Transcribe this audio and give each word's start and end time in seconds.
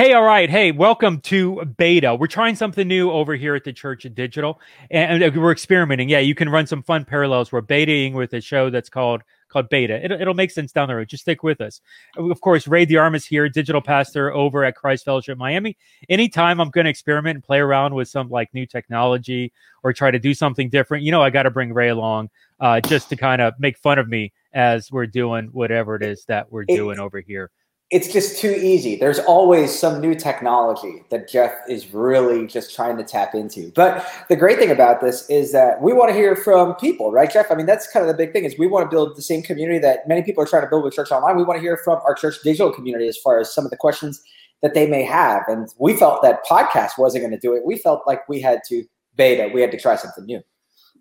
Hey, 0.00 0.14
all 0.14 0.22
right. 0.22 0.48
Hey, 0.48 0.72
welcome 0.72 1.20
to 1.24 1.62
beta. 1.76 2.14
We're 2.14 2.26
trying 2.26 2.56
something 2.56 2.88
new 2.88 3.10
over 3.10 3.36
here 3.36 3.54
at 3.54 3.64
the 3.64 3.72
Church 3.74 4.06
of 4.06 4.14
Digital, 4.14 4.58
and, 4.90 5.22
and 5.22 5.36
we're 5.36 5.52
experimenting. 5.52 6.08
Yeah, 6.08 6.20
you 6.20 6.34
can 6.34 6.48
run 6.48 6.66
some 6.66 6.82
fun 6.82 7.04
parallels. 7.04 7.52
We're 7.52 7.60
betaing 7.60 8.14
with 8.14 8.32
a 8.32 8.40
show 8.40 8.70
that's 8.70 8.88
called 8.88 9.20
called 9.50 9.68
Beta. 9.68 10.02
It'll, 10.02 10.18
it'll 10.18 10.32
make 10.32 10.52
sense 10.52 10.72
down 10.72 10.88
the 10.88 10.94
road. 10.94 11.08
Just 11.08 11.24
stick 11.24 11.42
with 11.42 11.60
us. 11.60 11.82
Of 12.16 12.40
course, 12.40 12.66
Ray 12.66 12.86
DeArmas 12.86 13.26
here, 13.26 13.46
digital 13.50 13.82
pastor 13.82 14.32
over 14.32 14.64
at 14.64 14.74
Christ 14.74 15.04
Fellowship 15.04 15.36
Miami. 15.36 15.76
Anytime 16.08 16.62
I'm 16.62 16.70
going 16.70 16.86
to 16.86 16.90
experiment 16.90 17.34
and 17.34 17.44
play 17.44 17.58
around 17.58 17.94
with 17.94 18.08
some 18.08 18.30
like 18.30 18.48
new 18.54 18.64
technology 18.64 19.52
or 19.82 19.92
try 19.92 20.10
to 20.10 20.18
do 20.18 20.32
something 20.32 20.70
different, 20.70 21.04
you 21.04 21.10
know, 21.10 21.20
I 21.20 21.28
got 21.28 21.42
to 21.42 21.50
bring 21.50 21.74
Ray 21.74 21.90
along 21.90 22.30
uh, 22.58 22.80
just 22.80 23.10
to 23.10 23.16
kind 23.16 23.42
of 23.42 23.52
make 23.60 23.76
fun 23.76 23.98
of 23.98 24.08
me 24.08 24.32
as 24.54 24.90
we're 24.90 25.06
doing 25.06 25.48
whatever 25.48 25.94
it 25.94 26.02
is 26.02 26.24
that 26.24 26.50
we're 26.50 26.64
doing 26.64 26.98
over 26.98 27.20
here 27.20 27.50
it's 27.90 28.12
just 28.12 28.38
too 28.38 28.52
easy. 28.52 28.94
There's 28.94 29.18
always 29.18 29.76
some 29.76 30.00
new 30.00 30.14
technology 30.14 31.02
that 31.08 31.28
Jeff 31.28 31.52
is 31.68 31.92
really 31.92 32.46
just 32.46 32.72
trying 32.72 32.96
to 32.98 33.02
tap 33.02 33.34
into. 33.34 33.72
But 33.74 34.06
the 34.28 34.36
great 34.36 34.58
thing 34.58 34.70
about 34.70 35.00
this 35.00 35.28
is 35.28 35.50
that 35.52 35.82
we 35.82 35.92
want 35.92 36.10
to 36.10 36.14
hear 36.14 36.36
from 36.36 36.76
people, 36.76 37.10
right, 37.10 37.30
Jeff? 37.30 37.50
I 37.50 37.56
mean, 37.56 37.66
that's 37.66 37.90
kind 37.90 38.08
of 38.08 38.08
the 38.08 38.16
big 38.16 38.32
thing 38.32 38.44
is 38.44 38.56
we 38.56 38.68
want 38.68 38.88
to 38.88 38.94
build 38.94 39.16
the 39.16 39.22
same 39.22 39.42
community 39.42 39.80
that 39.80 40.06
many 40.06 40.22
people 40.22 40.40
are 40.40 40.46
trying 40.46 40.62
to 40.62 40.68
build 40.68 40.84
with 40.84 40.94
Church 40.94 41.10
Online. 41.10 41.36
We 41.36 41.42
want 41.42 41.56
to 41.56 41.60
hear 41.60 41.76
from 41.78 42.00
our 42.06 42.14
church 42.14 42.36
digital 42.44 42.72
community 42.72 43.08
as 43.08 43.18
far 43.18 43.40
as 43.40 43.52
some 43.52 43.64
of 43.64 43.72
the 43.72 43.76
questions 43.76 44.22
that 44.62 44.74
they 44.74 44.86
may 44.86 45.02
have. 45.02 45.42
And 45.48 45.68
we 45.78 45.96
felt 45.96 46.22
that 46.22 46.46
podcast 46.46 46.90
wasn't 46.96 47.22
going 47.22 47.32
to 47.32 47.38
do 47.38 47.54
it. 47.54 47.64
We 47.64 47.76
felt 47.76 48.02
like 48.06 48.28
we 48.28 48.40
had 48.40 48.60
to 48.68 48.84
beta, 49.16 49.50
we 49.52 49.60
had 49.62 49.72
to 49.72 49.80
try 49.80 49.96
something 49.96 50.26
new. 50.26 50.40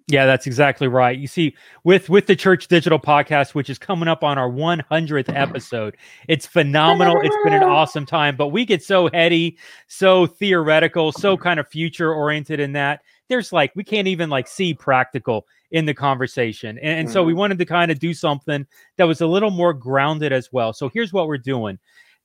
Yeah, 0.10 0.26
that's 0.26 0.48
exactly 0.48 0.88
right. 0.88 1.16
You 1.18 1.28
see, 1.28 1.56
with 1.84 2.10
with 2.10 2.26
the 2.26 2.36
Church 2.36 2.68
Digital 2.68 2.98
podcast, 2.98 3.54
which 3.54 3.70
is 3.70 3.78
coming 3.78 4.08
up 4.08 4.24
on 4.24 4.40
our 4.40 4.50
100th 4.50 5.32
episode, 5.36 5.96
it's 6.28 6.48
phenomenal. 6.48 7.22
It's 7.22 7.36
been 7.44 7.54
an 7.54 7.62
awesome 7.62 8.08
time, 8.08 8.36
but 8.36 8.48
we 8.48 8.66
get 8.66 8.84
so 8.84 9.10
heady, 9.14 9.60
so 9.88 10.26
theoretical, 10.26 11.12
so 11.12 11.38
kind 11.38 11.60
of 11.60 11.68
future 11.68 12.12
oriented 12.12 12.60
in 12.60 12.74
that 12.74 13.02
there's 13.28 13.54
like 13.54 13.72
we 13.76 13.84
can't 13.84 14.08
even 14.08 14.32
like 14.32 14.48
see 14.48 14.74
practical 14.74 15.46
in 15.70 15.86
the 15.86 15.94
conversation, 15.94 16.80
and, 16.80 17.02
and 17.02 17.12
so 17.12 17.24
we 17.24 17.32
mm-hmm. 17.32 17.40
wanted 17.40 17.60
to 17.60 17.66
kind 17.66 17.92
of 17.92 18.00
do 18.00 18.12
something 18.12 18.66
that 18.98 19.04
was 19.04 19.22
a 19.22 19.28
little 19.28 19.52
more 19.52 19.74
grounded 19.74 20.34
as 20.34 20.52
well. 20.52 20.74
So 20.74 20.90
here's 20.90 21.14
what 21.14 21.28
we're 21.28 21.38
doing. 21.38 21.78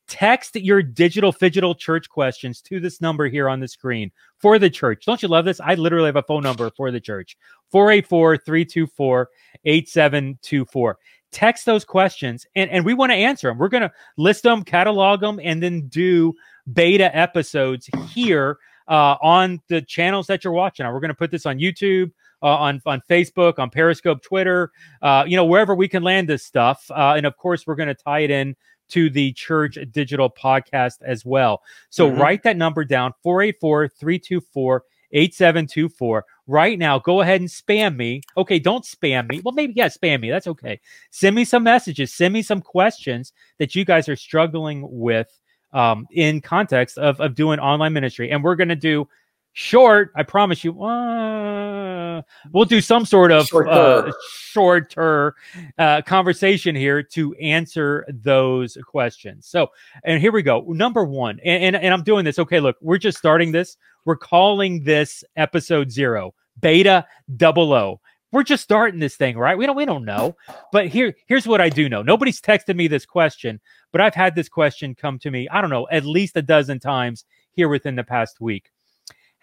Text 0.07 0.57
your 0.57 0.83
digital 0.83 1.33
fidgetal 1.33 1.79
church 1.79 2.11
questions 2.11 2.61
to 2.63 2.79
this 2.79 3.01
number 3.01 3.27
here 3.27 3.49
on 3.49 3.61
the 3.61 3.69
screen 3.69 4.11
for 4.37 4.59
the 4.59 4.69
church. 4.69 5.07
Don't 5.07 5.23
you 5.23 5.29
love 5.29 5.47
this? 5.47 5.61
I 5.61 5.75
literally 5.75 6.07
have 6.07 6.17
a 6.17 6.23
phone 6.23 6.43
number 6.43 6.71
for 6.77 6.91
the 6.91 7.01
church 7.01 7.39
484 7.71 8.37
324 8.39 9.29
8724. 9.65 10.99
Text 11.33 11.65
those 11.65 11.85
questions 11.85 12.47
and, 12.55 12.71
and 12.71 12.85
we 12.85 12.93
want 12.93 13.13
to 13.13 13.17
answer 13.17 13.49
them. 13.49 13.59
We're 13.59 13.69
going 13.69 13.83
to 13.83 13.93
list 14.19 14.43
them, 14.43 14.63
catalog 14.63 15.21
them, 15.21 15.41
and 15.43 15.63
then 15.63 15.89
do 15.89 16.35
beta 16.73 17.15
episodes 17.17 17.89
here 18.11 18.59
uh, 18.89 19.17
on 19.23 19.61
the 19.69 19.83
channels 19.83 20.27
that 20.27 20.45
you're 20.45 20.53
watching. 20.53 20.87
We're 20.87 21.01
going 21.01 21.09
to 21.09 21.15
put 21.15 21.31
this 21.31 21.47
on 21.47 21.59
YouTube, 21.59 22.13
uh, 22.43 22.57
on 22.57 22.83
on 22.85 23.01
Facebook, 23.09 23.59
on 23.59 23.71
Periscope, 23.71 24.23
Twitter, 24.23 24.71
uh, 25.03 25.25
you 25.27 25.37
know, 25.37 25.47
wherever 25.47 25.75
we 25.75 25.89
can 25.89 26.03
land 26.03 26.29
this 26.29 26.45
stuff. 26.45 26.85
Uh, 26.91 27.15
and 27.17 27.27
of 27.27 27.37
course, 27.37 27.67
we're 27.67 27.75
going 27.75 27.89
to 27.89 27.95
tie 27.95 28.21
it 28.21 28.31
in 28.31 28.55
to 28.89 29.11
the 29.11 29.33
church 29.33 29.79
digital 29.91 30.31
podcast 30.31 31.03
as 31.03 31.25
well. 31.25 31.63
So 31.91 32.09
mm-hmm. 32.09 32.21
write 32.21 32.43
that 32.45 32.57
number 32.57 32.85
down 32.85 33.13
484 33.23 33.89
324 33.89 34.85
8724. 35.15 36.25
Right 36.47 36.79
now, 36.79 36.99
go 36.99 37.21
ahead 37.21 37.41
and 37.41 37.49
spam 37.49 37.97
me. 37.97 38.21
Okay, 38.37 38.59
don't 38.59 38.85
spam 38.85 39.29
me. 39.31 39.41
Well, 39.43 39.55
maybe, 39.55 39.73
yeah, 39.75 39.89
spam 39.89 40.21
me. 40.21 40.31
That's 40.31 40.49
okay. 40.49 40.81
Send 41.11 41.35
me 41.37 41.45
some 41.45 41.63
messages. 41.63 42.13
Send 42.13 42.35
me 42.35 42.43
some 42.43 42.61
questions 42.61 43.33
that 43.59 43.75
you 43.75 43.85
guys 43.85 44.09
are 44.09 44.17
struggling 44.17 44.87
with 44.91 45.29
um, 45.73 46.07
in 46.11 46.41
context 46.41 46.99
of, 46.99 47.21
of 47.21 47.35
doing 47.35 47.61
online 47.61 47.93
ministry. 47.93 48.31
And 48.31 48.43
we're 48.43 48.57
going 48.57 48.69
to 48.69 48.77
do 48.77 49.09
short, 49.55 50.13
I 50.15 50.25
promise 50.25 50.63
you, 50.63 50.83
uh, 50.83 52.23
we'll 52.53 52.65
do 52.67 52.81
some 52.81 53.07
sort 53.07 53.33
of 53.33 53.47
shorter, 53.47 53.71
uh, 53.71 54.13
shorter 54.29 55.35
uh, 55.79 56.03
conversation 56.03 56.75
here 56.75 57.03
to 57.03 57.35
answer 57.37 58.05
those 58.09 58.77
questions. 58.87 59.47
So, 59.47 59.69
and 60.03 60.21
here 60.21 60.33
we 60.33 60.43
go. 60.43 60.65
Number 60.69 61.05
one, 61.05 61.41
and, 61.45 61.75
and, 61.75 61.77
and 61.77 61.95
I'm 61.95 62.03
doing 62.03 62.25
this. 62.25 62.39
Okay, 62.39 62.61
look, 62.61 62.77
we're 62.83 62.99
just 62.99 63.17
starting 63.17 63.53
this. 63.53 63.77
We're 64.05 64.17
calling 64.17 64.85
this 64.85 65.25
episode 65.37 65.91
zero, 65.91 66.35
beta 66.61 67.07
double 67.37 67.73
O. 67.73 68.01
We're 68.33 68.43
just 68.43 68.65
starting 68.65 68.99
this 68.99 69.15
thing, 69.15 69.39
right? 69.39 69.57
We 69.57 69.65
don't 69.65 69.77
we 69.77 69.85
don't 69.85 70.05
know. 70.05 70.37
But 70.73 70.89
here 70.89 71.15
here's 71.27 71.47
what 71.47 71.61
I 71.61 71.69
do 71.69 71.89
know. 71.89 72.03
Nobody's 72.03 72.41
texted 72.41 72.75
me 72.75 72.89
this 72.89 73.07
question, 73.07 73.61
but 73.93 74.01
I've 74.01 74.15
had 74.15 74.35
this 74.35 74.49
question 74.49 74.97
come 74.97 75.21
to 75.21 75.31
me, 75.31 75.49
I 75.49 75.61
don't 75.61 75.71
know, 75.71 75.87
at 75.93 76.05
least 76.05 76.37
a 76.37 76.43
dozen 76.43 76.81
times 76.81 77.25
here 77.53 77.69
within 77.69 77.95
the 77.95 78.03
past 78.03 78.41
week 78.41 78.73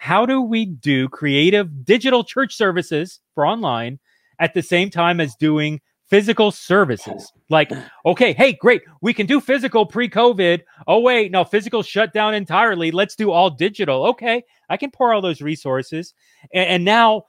how 0.01 0.25
do 0.25 0.41
we 0.41 0.65
do 0.65 1.07
creative 1.09 1.85
digital 1.85 2.23
church 2.23 2.55
services 2.55 3.19
for 3.35 3.45
online 3.45 3.99
at 4.39 4.55
the 4.55 4.63
same 4.63 4.89
time 4.89 5.21
as 5.21 5.35
doing 5.35 5.79
physical 6.09 6.49
services? 6.49 7.31
Like, 7.49 7.71
okay, 8.03 8.33
hey, 8.33 8.53
great, 8.53 8.81
we 9.03 9.13
can 9.13 9.27
do 9.27 9.39
physical 9.39 9.85
pre 9.85 10.09
COVID. 10.09 10.61
Oh, 10.87 11.01
wait, 11.01 11.31
no, 11.31 11.43
physical 11.43 11.83
shut 11.83 12.13
down 12.13 12.33
entirely. 12.33 12.89
Let's 12.89 13.15
do 13.15 13.29
all 13.29 13.51
digital. 13.51 14.07
Okay, 14.07 14.43
I 14.69 14.75
can 14.75 14.89
pour 14.89 15.13
all 15.13 15.21
those 15.21 15.39
resources. 15.39 16.15
And, 16.51 16.67
and 16.67 16.83
now, 16.83 17.25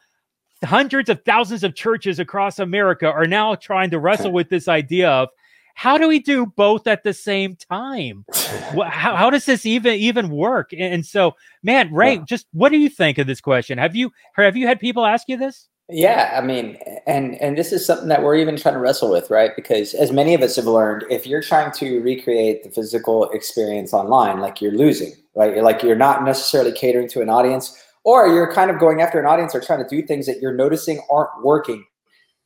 hundreds 0.64 1.10
of 1.10 1.22
thousands 1.26 1.64
of 1.64 1.74
churches 1.74 2.18
across 2.18 2.58
America 2.58 3.06
are 3.06 3.26
now 3.26 3.54
trying 3.54 3.90
to 3.90 3.98
wrestle 3.98 4.32
with 4.32 4.48
this 4.48 4.66
idea 4.66 5.10
of 5.10 5.28
how 5.74 5.98
do 5.98 6.08
we 6.08 6.18
do 6.18 6.46
both 6.46 6.86
at 6.86 7.02
the 7.02 7.14
same 7.14 7.56
time? 7.56 8.24
how, 8.34 9.16
how, 9.16 9.30
does 9.30 9.46
this 9.46 9.66
even 9.66 9.94
even 9.94 10.30
work? 10.30 10.72
And 10.76 11.04
so, 11.04 11.34
man, 11.62 11.92
Ray, 11.92 12.14
yeah. 12.14 12.24
just 12.26 12.46
what 12.52 12.70
do 12.70 12.78
you 12.78 12.88
think 12.88 13.18
of 13.18 13.26
this 13.26 13.40
question? 13.40 13.78
Have 13.78 13.96
you 13.96 14.12
have 14.34 14.56
you 14.56 14.66
had 14.66 14.80
people 14.80 15.04
ask 15.04 15.28
you 15.28 15.36
this? 15.36 15.68
Yeah, 15.88 16.32
I 16.36 16.40
mean, 16.40 16.78
and 17.06 17.34
and 17.42 17.58
this 17.58 17.72
is 17.72 17.84
something 17.84 18.08
that 18.08 18.22
we're 18.22 18.36
even 18.36 18.56
trying 18.56 18.74
to 18.74 18.80
wrestle 18.80 19.10
with, 19.10 19.30
right? 19.30 19.50
Because 19.54 19.94
as 19.94 20.12
many 20.12 20.32
of 20.32 20.40
us 20.40 20.56
have 20.56 20.66
learned, 20.66 21.04
if 21.10 21.26
you're 21.26 21.42
trying 21.42 21.72
to 21.72 22.00
recreate 22.00 22.62
the 22.62 22.70
physical 22.70 23.28
experience 23.30 23.92
online, 23.92 24.40
like 24.40 24.60
you're 24.60 24.72
losing, 24.72 25.12
right? 25.34 25.54
You're 25.54 25.64
like 25.64 25.82
you're 25.82 25.96
not 25.96 26.24
necessarily 26.24 26.72
catering 26.72 27.08
to 27.08 27.20
an 27.20 27.28
audience, 27.28 27.76
or 28.04 28.28
you're 28.28 28.52
kind 28.52 28.70
of 28.70 28.78
going 28.78 29.02
after 29.02 29.20
an 29.20 29.26
audience 29.26 29.54
or 29.54 29.60
trying 29.60 29.82
to 29.82 29.88
do 29.88 30.06
things 30.06 30.26
that 30.26 30.40
you're 30.40 30.54
noticing 30.54 31.02
aren't 31.10 31.42
working 31.42 31.84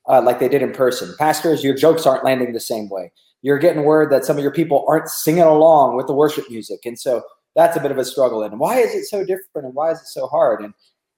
uh, 0.09 0.23
like 0.23 0.39
they 0.39 0.49
did 0.49 0.63
in 0.63 0.73
person. 0.73 1.15
Pastors, 1.19 1.65
your 1.65 1.75
jokes 1.75 2.07
aren't 2.07 2.25
landing 2.25 2.53
the 2.53 2.61
same 2.61 2.89
way. 2.89 3.13
You're 3.43 3.59
getting 3.59 3.85
word 3.85 4.11
that 4.11 4.25
some 4.25 4.37
of 4.37 4.43
your 4.43 4.53
people 4.53 4.85
aren't 4.89 5.09
singing 5.09 5.43
along 5.43 5.97
with 5.97 6.07
the 6.07 6.15
worship 6.15 6.51
music, 6.51 6.81
and 6.85 6.99
so 6.99 7.23
that's 7.55 7.77
a 7.77 7.81
bit 7.81 7.91
of 7.91 7.99
a 7.99 8.05
struggle. 8.05 8.43
And 8.43 8.59
why 8.59 8.79
is 8.79 8.95
it 8.95 9.05
so 9.05 9.25
different? 9.25 9.67
And 9.67 9.75
why 9.75 9.93
is 9.93 10.01
it 10.01 10.07
so 10.07 10.27
hard? 10.27 10.63
And 10.63 10.75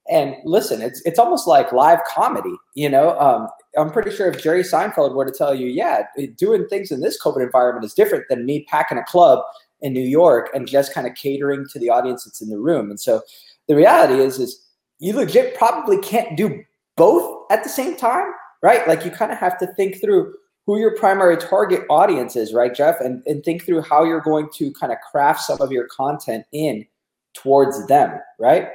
and 0.09 0.35
listen, 0.43 0.81
it's 0.81 1.01
it's 1.05 1.19
almost 1.19 1.47
like 1.47 1.71
live 1.71 1.99
comedy. 2.07 2.55
You 2.73 2.89
know, 2.89 3.17
um, 3.19 3.47
I'm 3.77 3.91
pretty 3.91 4.11
sure 4.11 4.27
if 4.27 4.41
Jerry 4.41 4.63
Seinfeld 4.63 5.13
were 5.13 5.25
to 5.25 5.31
tell 5.31 5.53
you, 5.53 5.67
yeah, 5.67 6.03
doing 6.37 6.67
things 6.67 6.91
in 6.91 7.01
this 7.01 7.21
COVID 7.21 7.43
environment 7.43 7.85
is 7.85 7.93
different 7.93 8.25
than 8.29 8.45
me 8.45 8.65
packing 8.67 8.97
a 8.97 9.03
club 9.03 9.43
in 9.81 9.93
New 9.93 10.05
York 10.05 10.49
and 10.53 10.67
just 10.67 10.93
kind 10.93 11.07
of 11.07 11.15
catering 11.15 11.65
to 11.71 11.79
the 11.79 11.89
audience 11.89 12.25
that's 12.25 12.41
in 12.41 12.49
the 12.49 12.57
room. 12.57 12.89
And 12.89 12.99
so 12.99 13.21
the 13.67 13.75
reality 13.75 14.15
is, 14.15 14.39
is 14.39 14.61
you 14.99 15.15
legit 15.15 15.57
probably 15.57 15.99
can't 15.99 16.35
do 16.35 16.63
both 16.97 17.45
at 17.51 17.63
the 17.63 17.69
same 17.69 17.95
time 17.95 18.25
right? 18.61 18.87
Like 18.87 19.05
you 19.05 19.11
kind 19.11 19.31
of 19.31 19.37
have 19.37 19.57
to 19.59 19.67
think 19.67 20.01
through 20.01 20.33
who 20.65 20.79
your 20.79 20.95
primary 20.95 21.37
target 21.37 21.83
audience 21.89 22.35
is, 22.35 22.53
right, 22.53 22.73
Jeff? 22.73 22.99
And, 22.99 23.23
and 23.25 23.43
think 23.43 23.65
through 23.65 23.81
how 23.81 24.03
you're 24.03 24.21
going 24.21 24.49
to 24.55 24.71
kind 24.73 24.91
of 24.91 24.99
craft 24.99 25.41
some 25.41 25.59
of 25.61 25.71
your 25.71 25.87
content 25.87 26.45
in 26.51 26.85
towards 27.33 27.87
them, 27.87 28.19
right? 28.37 28.69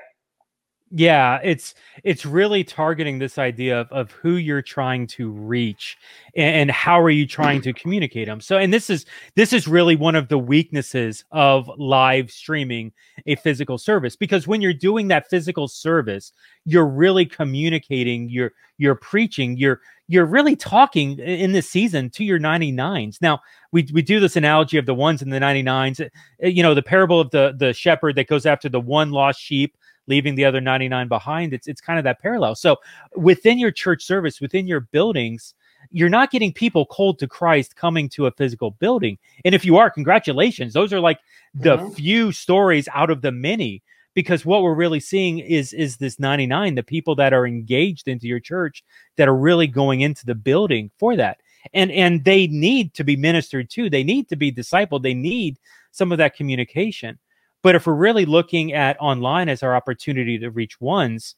Yeah, 0.96 1.40
it's 1.42 1.74
it's 2.04 2.24
really 2.24 2.62
targeting 2.62 3.18
this 3.18 3.36
idea 3.36 3.80
of, 3.80 3.90
of 3.90 4.12
who 4.12 4.36
you're 4.36 4.62
trying 4.62 5.08
to 5.08 5.28
reach 5.28 5.98
and, 6.36 6.54
and 6.54 6.70
how 6.70 7.00
are 7.00 7.10
you 7.10 7.26
trying 7.26 7.62
to 7.62 7.72
communicate 7.72 8.28
them. 8.28 8.40
So 8.40 8.58
and 8.58 8.72
this 8.72 8.88
is 8.88 9.04
this 9.34 9.52
is 9.52 9.66
really 9.66 9.96
one 9.96 10.14
of 10.14 10.28
the 10.28 10.38
weaknesses 10.38 11.24
of 11.32 11.68
live 11.78 12.30
streaming 12.30 12.92
a 13.26 13.34
physical 13.34 13.76
service 13.76 14.14
because 14.14 14.46
when 14.46 14.60
you're 14.60 14.72
doing 14.72 15.08
that 15.08 15.28
physical 15.28 15.66
service, 15.66 16.32
you're 16.64 16.86
really 16.86 17.26
communicating, 17.26 18.28
you're 18.28 18.52
you're 18.78 18.94
preaching, 18.94 19.56
you're 19.56 19.80
you're 20.06 20.26
really 20.26 20.54
talking 20.54 21.18
in 21.18 21.50
this 21.50 21.68
season 21.68 22.08
to 22.10 22.22
your 22.24 22.38
99s. 22.38 23.20
Now, 23.20 23.40
we, 23.72 23.88
we 23.92 24.02
do 24.02 24.20
this 24.20 24.36
analogy 24.36 24.76
of 24.76 24.86
the 24.86 24.94
ones 24.94 25.22
and 25.22 25.32
the 25.32 25.40
99s, 25.40 26.08
eh, 26.40 26.46
you 26.46 26.62
know, 26.62 26.74
the 26.74 26.82
parable 26.82 27.18
of 27.18 27.30
the 27.30 27.52
the 27.58 27.72
shepherd 27.72 28.14
that 28.14 28.28
goes 28.28 28.46
after 28.46 28.68
the 28.68 28.78
one 28.78 29.10
lost 29.10 29.40
sheep 29.40 29.76
leaving 30.06 30.34
the 30.34 30.44
other 30.44 30.60
99 30.60 31.08
behind. 31.08 31.52
It's 31.52 31.66
it's 31.66 31.80
kind 31.80 31.98
of 31.98 32.04
that 32.04 32.20
parallel. 32.20 32.54
So 32.54 32.76
within 33.16 33.58
your 33.58 33.70
church 33.70 34.04
service, 34.04 34.40
within 34.40 34.66
your 34.66 34.80
buildings, 34.80 35.54
you're 35.90 36.08
not 36.08 36.30
getting 36.30 36.52
people 36.52 36.86
cold 36.86 37.18
to 37.18 37.28
Christ 37.28 37.76
coming 37.76 38.08
to 38.10 38.26
a 38.26 38.32
physical 38.32 38.72
building. 38.72 39.18
And 39.44 39.54
if 39.54 39.64
you 39.64 39.76
are, 39.76 39.90
congratulations. 39.90 40.72
Those 40.72 40.92
are 40.92 41.00
like 41.00 41.20
the 41.54 41.76
mm-hmm. 41.76 41.90
few 41.90 42.32
stories 42.32 42.88
out 42.92 43.10
of 43.10 43.22
the 43.22 43.32
many 43.32 43.82
because 44.14 44.46
what 44.46 44.62
we're 44.62 44.74
really 44.74 45.00
seeing 45.00 45.40
is 45.40 45.72
is 45.72 45.96
this 45.96 46.18
99 46.18 46.74
the 46.74 46.82
people 46.82 47.14
that 47.16 47.32
are 47.32 47.46
engaged 47.46 48.08
into 48.08 48.26
your 48.26 48.40
church 48.40 48.84
that 49.16 49.28
are 49.28 49.36
really 49.36 49.66
going 49.66 50.00
into 50.00 50.24
the 50.24 50.34
building 50.34 50.90
for 50.98 51.16
that 51.16 51.40
and 51.74 51.90
and 51.90 52.24
they 52.24 52.46
need 52.46 52.94
to 52.94 53.04
be 53.04 53.16
ministered 53.16 53.68
to 53.70 53.90
they 53.90 54.04
need 54.04 54.28
to 54.28 54.36
be 54.36 54.52
discipled 54.52 55.02
they 55.02 55.14
need 55.14 55.58
some 55.90 56.12
of 56.12 56.18
that 56.18 56.36
communication 56.36 57.18
But 57.64 57.74
if 57.74 57.86
we're 57.86 57.94
really 57.94 58.26
looking 58.26 58.74
at 58.74 58.98
online 59.00 59.48
as 59.48 59.62
our 59.62 59.74
opportunity 59.74 60.38
to 60.38 60.50
reach 60.50 60.78
ones, 60.82 61.34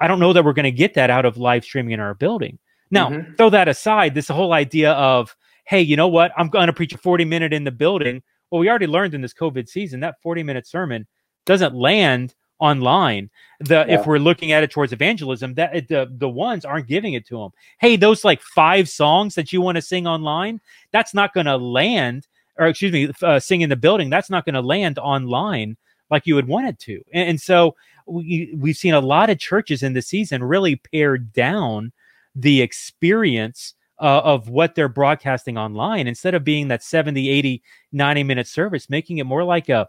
I 0.00 0.08
don't 0.08 0.18
know 0.18 0.32
that 0.32 0.44
we're 0.44 0.52
going 0.52 0.64
to 0.64 0.72
get 0.72 0.94
that 0.94 1.08
out 1.08 1.24
of 1.24 1.38
live 1.38 1.64
streaming 1.64 1.92
in 1.92 2.00
our 2.00 2.14
building. 2.14 2.58
Now, 2.90 3.10
mm-hmm. 3.10 3.34
throw 3.34 3.48
that 3.50 3.68
aside, 3.68 4.12
this 4.12 4.26
whole 4.26 4.52
idea 4.52 4.92
of, 4.92 5.36
hey, 5.66 5.80
you 5.80 5.96
know 5.96 6.08
what? 6.08 6.32
I'm 6.36 6.48
going 6.48 6.66
to 6.66 6.72
preach 6.72 6.94
a 6.94 6.98
40 6.98 7.24
minute 7.24 7.52
in 7.52 7.62
the 7.62 7.70
building. 7.70 8.24
Well, 8.50 8.58
we 8.58 8.68
already 8.68 8.88
learned 8.88 9.14
in 9.14 9.20
this 9.20 9.32
COVID 9.32 9.68
season 9.68 10.00
that 10.00 10.20
40 10.20 10.42
minute 10.42 10.66
sermon 10.66 11.06
doesn't 11.46 11.76
land 11.76 12.34
online. 12.58 13.30
The 13.60 13.84
yeah. 13.86 14.00
if 14.00 14.06
we're 14.06 14.18
looking 14.18 14.50
at 14.50 14.64
it 14.64 14.72
towards 14.72 14.92
evangelism, 14.92 15.54
that 15.54 15.86
the 15.86 16.10
the 16.10 16.28
ones 16.28 16.64
aren't 16.64 16.88
giving 16.88 17.14
it 17.14 17.24
to 17.28 17.38
them. 17.38 17.50
Hey, 17.78 17.94
those 17.94 18.24
like 18.24 18.42
five 18.42 18.88
songs 18.88 19.36
that 19.36 19.52
you 19.52 19.60
want 19.60 19.76
to 19.76 19.82
sing 19.82 20.08
online, 20.08 20.60
that's 20.90 21.14
not 21.14 21.34
going 21.34 21.46
to 21.46 21.56
land. 21.56 22.26
Or 22.58 22.66
excuse 22.66 22.92
me, 22.92 23.10
uh, 23.22 23.38
sing 23.38 23.60
in 23.60 23.70
the 23.70 23.76
building. 23.76 24.10
That's 24.10 24.30
not 24.30 24.44
going 24.44 24.54
to 24.54 24.60
land 24.60 24.98
online 24.98 25.76
like 26.10 26.26
you 26.26 26.34
would 26.34 26.48
want 26.48 26.68
it 26.68 26.78
to. 26.80 27.02
And, 27.12 27.30
and 27.30 27.40
so 27.40 27.74
we 28.06 28.54
we've 28.56 28.76
seen 28.76 28.94
a 28.94 29.00
lot 29.00 29.30
of 29.30 29.38
churches 29.38 29.82
in 29.82 29.92
the 29.92 30.02
season 30.02 30.42
really 30.42 30.76
pare 30.76 31.18
down 31.18 31.92
the 32.34 32.62
experience 32.62 33.74
uh, 34.00 34.20
of 34.24 34.48
what 34.48 34.74
they're 34.74 34.88
broadcasting 34.88 35.58
online 35.58 36.06
instead 36.06 36.34
of 36.34 36.44
being 36.44 36.68
that 36.68 36.82
70 36.82 37.28
80 37.28 37.62
90 37.92 38.22
minute 38.22 38.46
service 38.46 38.88
making 38.88 39.18
it 39.18 39.24
more 39.24 39.44
like 39.44 39.68
a 39.68 39.88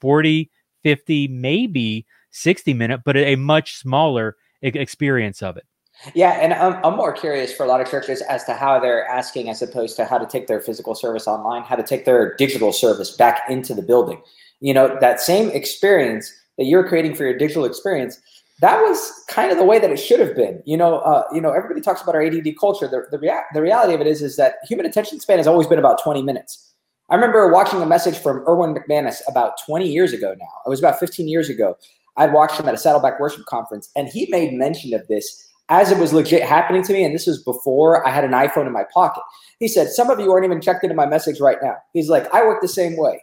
40 0.00 0.50
50 0.82 1.28
maybe 1.28 2.06
60 2.30 2.72
minute 2.74 3.02
but 3.04 3.16
a 3.16 3.36
much 3.36 3.76
smaller 3.76 4.36
experience 4.62 5.42
of 5.42 5.56
it 5.56 5.66
yeah 6.14 6.32
and 6.32 6.52
I'm, 6.54 6.82
I'm 6.84 6.96
more 6.96 7.12
curious 7.12 7.52
for 7.52 7.64
a 7.64 7.68
lot 7.68 7.80
of 7.80 7.90
churches 7.90 8.22
as 8.22 8.44
to 8.44 8.54
how 8.54 8.80
they're 8.80 9.06
asking 9.06 9.48
as 9.50 9.62
opposed 9.62 9.96
to 9.96 10.04
how 10.04 10.18
to 10.18 10.26
take 10.26 10.46
their 10.46 10.60
physical 10.60 10.94
service 10.94 11.26
online 11.26 11.62
how 11.62 11.76
to 11.76 11.82
take 11.82 12.04
their 12.04 12.34
digital 12.36 12.72
service 12.72 13.16
back 13.16 13.42
into 13.48 13.74
the 13.74 13.82
building 13.82 14.20
you 14.60 14.74
know 14.74 14.96
that 15.00 15.20
same 15.20 15.50
experience 15.50 16.32
that 16.58 16.64
you're 16.64 16.86
creating 16.86 17.14
for 17.14 17.24
your 17.24 17.36
digital 17.36 17.64
experience 17.64 18.20
that 18.60 18.78
was 18.82 19.24
kind 19.28 19.50
of 19.50 19.56
the 19.56 19.64
way 19.64 19.78
that 19.78 19.90
it 19.90 19.96
should 19.96 20.20
have 20.20 20.36
been. 20.36 20.62
You 20.66 20.76
know, 20.76 20.98
uh, 20.98 21.22
you 21.32 21.40
know, 21.40 21.50
everybody 21.50 21.80
talks 21.80 22.02
about 22.02 22.14
our 22.14 22.22
ADD 22.22 22.58
culture. 22.58 22.86
The, 22.86 23.06
the, 23.10 23.18
rea- 23.18 23.44
the 23.54 23.62
reality 23.62 23.94
of 23.94 24.02
it 24.02 24.06
is, 24.06 24.22
is 24.22 24.36
that 24.36 24.56
human 24.68 24.84
attention 24.84 25.18
span 25.18 25.38
has 25.38 25.46
always 25.46 25.66
been 25.66 25.78
about 25.78 26.02
20 26.02 26.22
minutes. 26.22 26.74
I 27.08 27.14
remember 27.14 27.50
watching 27.50 27.80
a 27.82 27.86
message 27.86 28.18
from 28.18 28.44
Erwin 28.46 28.74
McManus 28.74 29.20
about 29.26 29.54
20 29.66 29.90
years 29.90 30.12
ago 30.12 30.34
now. 30.38 30.48
It 30.66 30.68
was 30.68 30.78
about 30.78 31.00
15 31.00 31.26
years 31.26 31.48
ago. 31.48 31.76
I'd 32.16 32.32
watched 32.32 32.60
him 32.60 32.68
at 32.68 32.74
a 32.74 32.78
Saddleback 32.78 33.18
Worship 33.18 33.46
Conference, 33.46 33.90
and 33.96 34.06
he 34.06 34.28
made 34.30 34.52
mention 34.52 34.92
of 34.94 35.06
this 35.08 35.48
as 35.70 35.90
it 35.90 35.98
was 35.98 36.12
legit 36.12 36.42
happening 36.42 36.82
to 36.82 36.92
me. 36.92 37.04
And 37.04 37.14
this 37.14 37.26
was 37.26 37.42
before 37.42 38.06
I 38.06 38.10
had 38.10 38.24
an 38.24 38.32
iPhone 38.32 38.66
in 38.66 38.72
my 38.72 38.84
pocket. 38.92 39.22
He 39.58 39.68
said, 39.68 39.88
Some 39.88 40.10
of 40.10 40.20
you 40.20 40.30
aren't 40.30 40.44
even 40.44 40.60
checked 40.60 40.84
into 40.84 40.94
my 40.94 41.06
message 41.06 41.40
right 41.40 41.58
now. 41.62 41.76
He's 41.94 42.10
like, 42.10 42.32
I 42.34 42.42
work 42.42 42.60
the 42.60 42.68
same 42.68 42.96
way. 42.96 43.22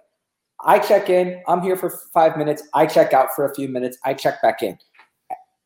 I 0.66 0.80
check 0.80 1.10
in, 1.10 1.40
I'm 1.48 1.62
here 1.62 1.78
for 1.78 1.92
five 2.14 2.36
minutes, 2.36 2.64
I 2.74 2.88
check 2.88 3.14
out 3.14 3.28
for 3.36 3.46
a 3.46 3.54
few 3.54 3.68
minutes, 3.68 3.96
I 4.06 4.16
check 4.16 4.42
back 4.42 4.64
in. 4.64 4.76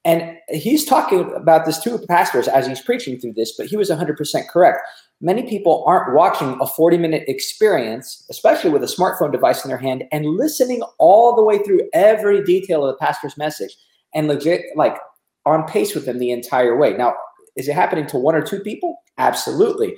And 0.03 0.37
he's 0.49 0.83
talking 0.83 1.31
about 1.33 1.65
this 1.65 1.79
to 1.83 1.97
pastors 2.09 2.47
as 2.47 2.67
he's 2.67 2.81
preaching 2.81 3.19
through 3.19 3.33
this, 3.33 3.53
but 3.55 3.67
he 3.67 3.77
was 3.77 3.89
100% 3.89 4.49
correct. 4.49 4.79
Many 5.21 5.43
people 5.43 5.83
aren't 5.87 6.15
watching 6.15 6.57
a 6.59 6.67
40 6.67 6.97
minute 6.97 7.23
experience, 7.27 8.25
especially 8.29 8.71
with 8.71 8.83
a 8.83 8.87
smartphone 8.87 9.31
device 9.31 9.63
in 9.63 9.69
their 9.69 9.77
hand, 9.77 10.03
and 10.11 10.25
listening 10.25 10.81
all 10.97 11.35
the 11.35 11.43
way 11.43 11.59
through 11.59 11.87
every 11.93 12.43
detail 12.43 12.83
of 12.83 12.93
the 12.93 12.97
pastor's 12.97 13.37
message 13.37 13.77
and 14.13 14.27
legit, 14.27 14.61
like 14.75 14.97
on 15.45 15.67
pace 15.67 15.95
with 15.95 16.05
them 16.05 16.19
the 16.19 16.31
entire 16.31 16.77
way. 16.77 16.93
Now, 16.93 17.15
is 17.55 17.67
it 17.67 17.73
happening 17.73 18.07
to 18.07 18.17
one 18.17 18.35
or 18.35 18.41
two 18.41 18.59
people? 18.59 18.97
Absolutely. 19.17 19.95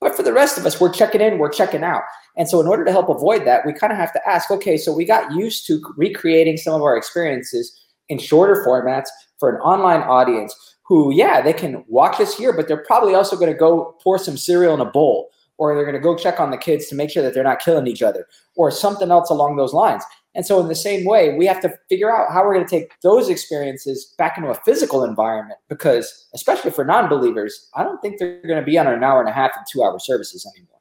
But 0.00 0.16
for 0.16 0.22
the 0.22 0.32
rest 0.32 0.56
of 0.56 0.64
us, 0.64 0.80
we're 0.80 0.92
checking 0.92 1.20
in, 1.20 1.38
we're 1.38 1.50
checking 1.50 1.84
out. 1.84 2.02
And 2.36 2.48
so, 2.48 2.60
in 2.60 2.66
order 2.66 2.84
to 2.84 2.92
help 2.92 3.08
avoid 3.08 3.46
that, 3.46 3.66
we 3.66 3.72
kind 3.72 3.92
of 3.92 3.98
have 3.98 4.12
to 4.14 4.28
ask 4.28 4.50
okay, 4.50 4.76
so 4.76 4.92
we 4.92 5.04
got 5.04 5.32
used 5.32 5.66
to 5.66 5.82
recreating 5.96 6.56
some 6.56 6.74
of 6.74 6.82
our 6.82 6.96
experiences 6.96 7.78
in 8.08 8.18
shorter 8.18 8.64
formats 8.66 9.08
for 9.38 9.50
an 9.50 9.60
online 9.60 10.00
audience 10.02 10.54
who, 10.84 11.12
yeah, 11.12 11.40
they 11.40 11.52
can 11.52 11.84
watch 11.86 12.18
this 12.18 12.36
here, 12.36 12.52
but 12.52 12.66
they're 12.66 12.84
probably 12.84 13.14
also 13.14 13.36
going 13.36 13.52
to 13.52 13.58
go 13.58 13.96
pour 14.02 14.18
some 14.18 14.36
cereal 14.36 14.74
in 14.74 14.80
a 14.80 14.84
bowl, 14.84 15.30
or 15.56 15.74
they're 15.74 15.84
going 15.84 15.94
to 15.94 16.00
go 16.00 16.16
check 16.16 16.40
on 16.40 16.50
the 16.50 16.56
kids 16.56 16.86
to 16.88 16.96
make 16.96 17.10
sure 17.10 17.22
that 17.22 17.32
they're 17.32 17.44
not 17.44 17.60
killing 17.60 17.86
each 17.86 18.02
other, 18.02 18.26
or 18.56 18.70
something 18.70 19.10
else 19.10 19.30
along 19.30 19.56
those 19.56 19.72
lines. 19.72 20.02
And 20.34 20.46
so, 20.46 20.60
in 20.60 20.68
the 20.68 20.76
same 20.76 21.04
way, 21.04 21.36
we 21.36 21.46
have 21.46 21.60
to 21.62 21.72
figure 21.88 22.14
out 22.14 22.32
how 22.32 22.44
we're 22.44 22.54
going 22.54 22.66
to 22.66 22.70
take 22.70 22.92
those 23.02 23.28
experiences 23.28 24.14
back 24.16 24.38
into 24.38 24.50
a 24.50 24.54
physical 24.64 25.02
environment 25.02 25.58
because, 25.68 26.28
especially 26.34 26.70
for 26.70 26.84
non 26.84 27.08
believers, 27.08 27.68
I 27.74 27.82
don't 27.82 28.00
think 28.00 28.18
they're 28.18 28.40
going 28.42 28.60
to 28.60 28.64
be 28.64 28.78
on 28.78 28.86
an 28.86 29.02
hour 29.02 29.20
and 29.20 29.28
a 29.28 29.32
half 29.32 29.50
and 29.56 29.66
two 29.70 29.82
hour 29.82 29.98
services 29.98 30.46
anymore. 30.54 30.78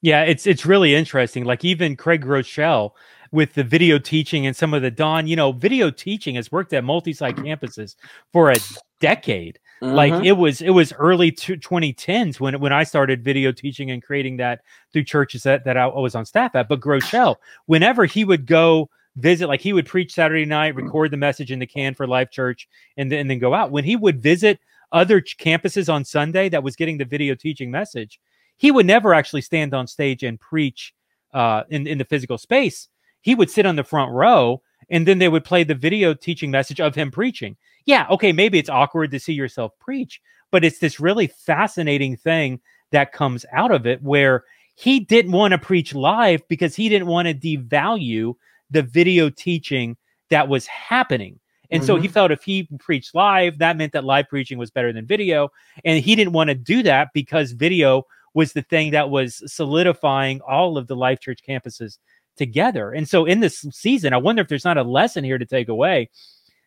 Yeah, 0.00 0.22
it's 0.22 0.46
it's 0.46 0.64
really 0.64 0.94
interesting. 0.94 1.44
Like 1.44 1.64
even 1.64 1.96
Craig 1.96 2.24
Groeschel 2.24 2.92
with 3.32 3.54
the 3.54 3.64
video 3.64 3.98
teaching 3.98 4.46
and 4.46 4.56
some 4.56 4.72
of 4.72 4.80
the 4.82 4.90
Don, 4.90 5.26
you 5.26 5.36
know, 5.36 5.52
video 5.52 5.90
teaching 5.90 6.36
has 6.36 6.50
worked 6.50 6.72
at 6.72 6.84
multi-site 6.84 7.36
campuses 7.36 7.96
for 8.32 8.50
a 8.50 8.56
decade. 9.00 9.58
Mm-hmm. 9.82 9.94
Like 9.94 10.24
it 10.24 10.32
was 10.32 10.62
it 10.62 10.70
was 10.70 10.92
early 10.94 11.30
to 11.32 11.56
2010s 11.56 12.40
when 12.40 12.58
when 12.60 12.72
I 12.72 12.82
started 12.84 13.22
video 13.22 13.52
teaching 13.52 13.90
and 13.90 14.02
creating 14.02 14.38
that 14.38 14.62
through 14.92 15.04
churches 15.04 15.42
that, 15.42 15.64
that 15.64 15.76
I 15.76 15.86
was 15.86 16.14
on 16.14 16.24
staff 16.24 16.54
at. 16.54 16.68
But 16.68 16.80
Groeschel, 16.80 17.36
whenever 17.66 18.06
he 18.06 18.24
would 18.24 18.46
go 18.46 18.88
visit, 19.16 19.48
like 19.48 19.60
he 19.60 19.72
would 19.72 19.86
preach 19.86 20.14
Saturday 20.14 20.46
night, 20.46 20.74
record 20.74 21.10
the 21.10 21.16
message 21.16 21.52
in 21.52 21.58
the 21.58 21.66
can 21.66 21.94
for 21.94 22.06
Life 22.06 22.30
Church, 22.30 22.68
and 22.96 23.12
then, 23.12 23.20
and 23.20 23.30
then 23.30 23.38
go 23.38 23.54
out. 23.54 23.70
When 23.70 23.84
he 23.84 23.96
would 23.96 24.22
visit 24.22 24.58
other 24.92 25.20
campuses 25.20 25.92
on 25.92 26.04
Sunday 26.04 26.48
that 26.48 26.62
was 26.62 26.76
getting 26.76 26.98
the 26.98 27.04
video 27.04 27.34
teaching 27.34 27.70
message, 27.70 28.18
he 28.56 28.70
would 28.70 28.86
never 28.86 29.12
actually 29.12 29.42
stand 29.42 29.74
on 29.74 29.86
stage 29.86 30.22
and 30.22 30.40
preach 30.40 30.94
uh, 31.34 31.64
in 31.68 31.86
in 31.86 31.98
the 31.98 32.04
physical 32.04 32.38
space 32.38 32.88
he 33.26 33.34
would 33.34 33.50
sit 33.50 33.66
on 33.66 33.74
the 33.74 33.82
front 33.82 34.12
row 34.12 34.62
and 34.88 35.04
then 35.04 35.18
they 35.18 35.28
would 35.28 35.42
play 35.42 35.64
the 35.64 35.74
video 35.74 36.14
teaching 36.14 36.48
message 36.48 36.80
of 36.80 36.94
him 36.94 37.10
preaching. 37.10 37.56
Yeah, 37.86 38.06
okay, 38.10 38.32
maybe 38.32 38.58
it's 38.58 38.68
awkward 38.68 39.12
to 39.12 39.20
see 39.20 39.32
yourself 39.32 39.72
preach, 39.78 40.20
but 40.50 40.64
it's 40.64 40.80
this 40.80 41.00
really 41.00 41.28
fascinating 41.28 42.16
thing 42.16 42.60
that 42.90 43.12
comes 43.12 43.46
out 43.52 43.70
of 43.70 43.86
it 43.86 44.02
where 44.02 44.44
he 44.74 45.00
didn't 45.00 45.32
want 45.32 45.52
to 45.52 45.58
preach 45.58 45.94
live 45.94 46.46
because 46.48 46.76
he 46.76 46.88
didn't 46.88 47.08
want 47.08 47.28
to 47.28 47.34
devalue 47.34 48.34
the 48.70 48.82
video 48.82 49.30
teaching 49.30 49.96
that 50.30 50.48
was 50.48 50.66
happening. 50.66 51.38
And 51.70 51.80
mm-hmm. 51.80 51.86
so 51.86 51.96
he 51.96 52.02
mm-hmm. 52.06 52.12
felt 52.12 52.30
if 52.30 52.42
he 52.42 52.68
preached 52.78 53.14
live, 53.14 53.58
that 53.58 53.76
meant 53.76 53.92
that 53.92 54.04
live 54.04 54.28
preaching 54.28 54.58
was 54.58 54.70
better 54.70 54.92
than 54.92 55.06
video. 55.06 55.48
And 55.84 56.04
he 56.04 56.14
didn't 56.14 56.32
want 56.32 56.48
to 56.48 56.54
do 56.54 56.82
that 56.82 57.08
because 57.14 57.52
video 57.52 58.04
was 58.34 58.52
the 58.52 58.62
thing 58.62 58.90
that 58.90 59.10
was 59.10 59.42
solidifying 59.52 60.40
all 60.42 60.76
of 60.76 60.88
the 60.88 60.96
Life 60.96 61.20
Church 61.20 61.40
campuses 61.48 61.98
together. 62.36 62.92
And 62.92 63.08
so 63.08 63.24
in 63.24 63.40
this 63.40 63.64
season, 63.70 64.12
I 64.12 64.18
wonder 64.18 64.42
if 64.42 64.48
there's 64.48 64.64
not 64.64 64.76
a 64.76 64.82
lesson 64.82 65.24
here 65.24 65.38
to 65.38 65.46
take 65.46 65.68
away 65.68 66.10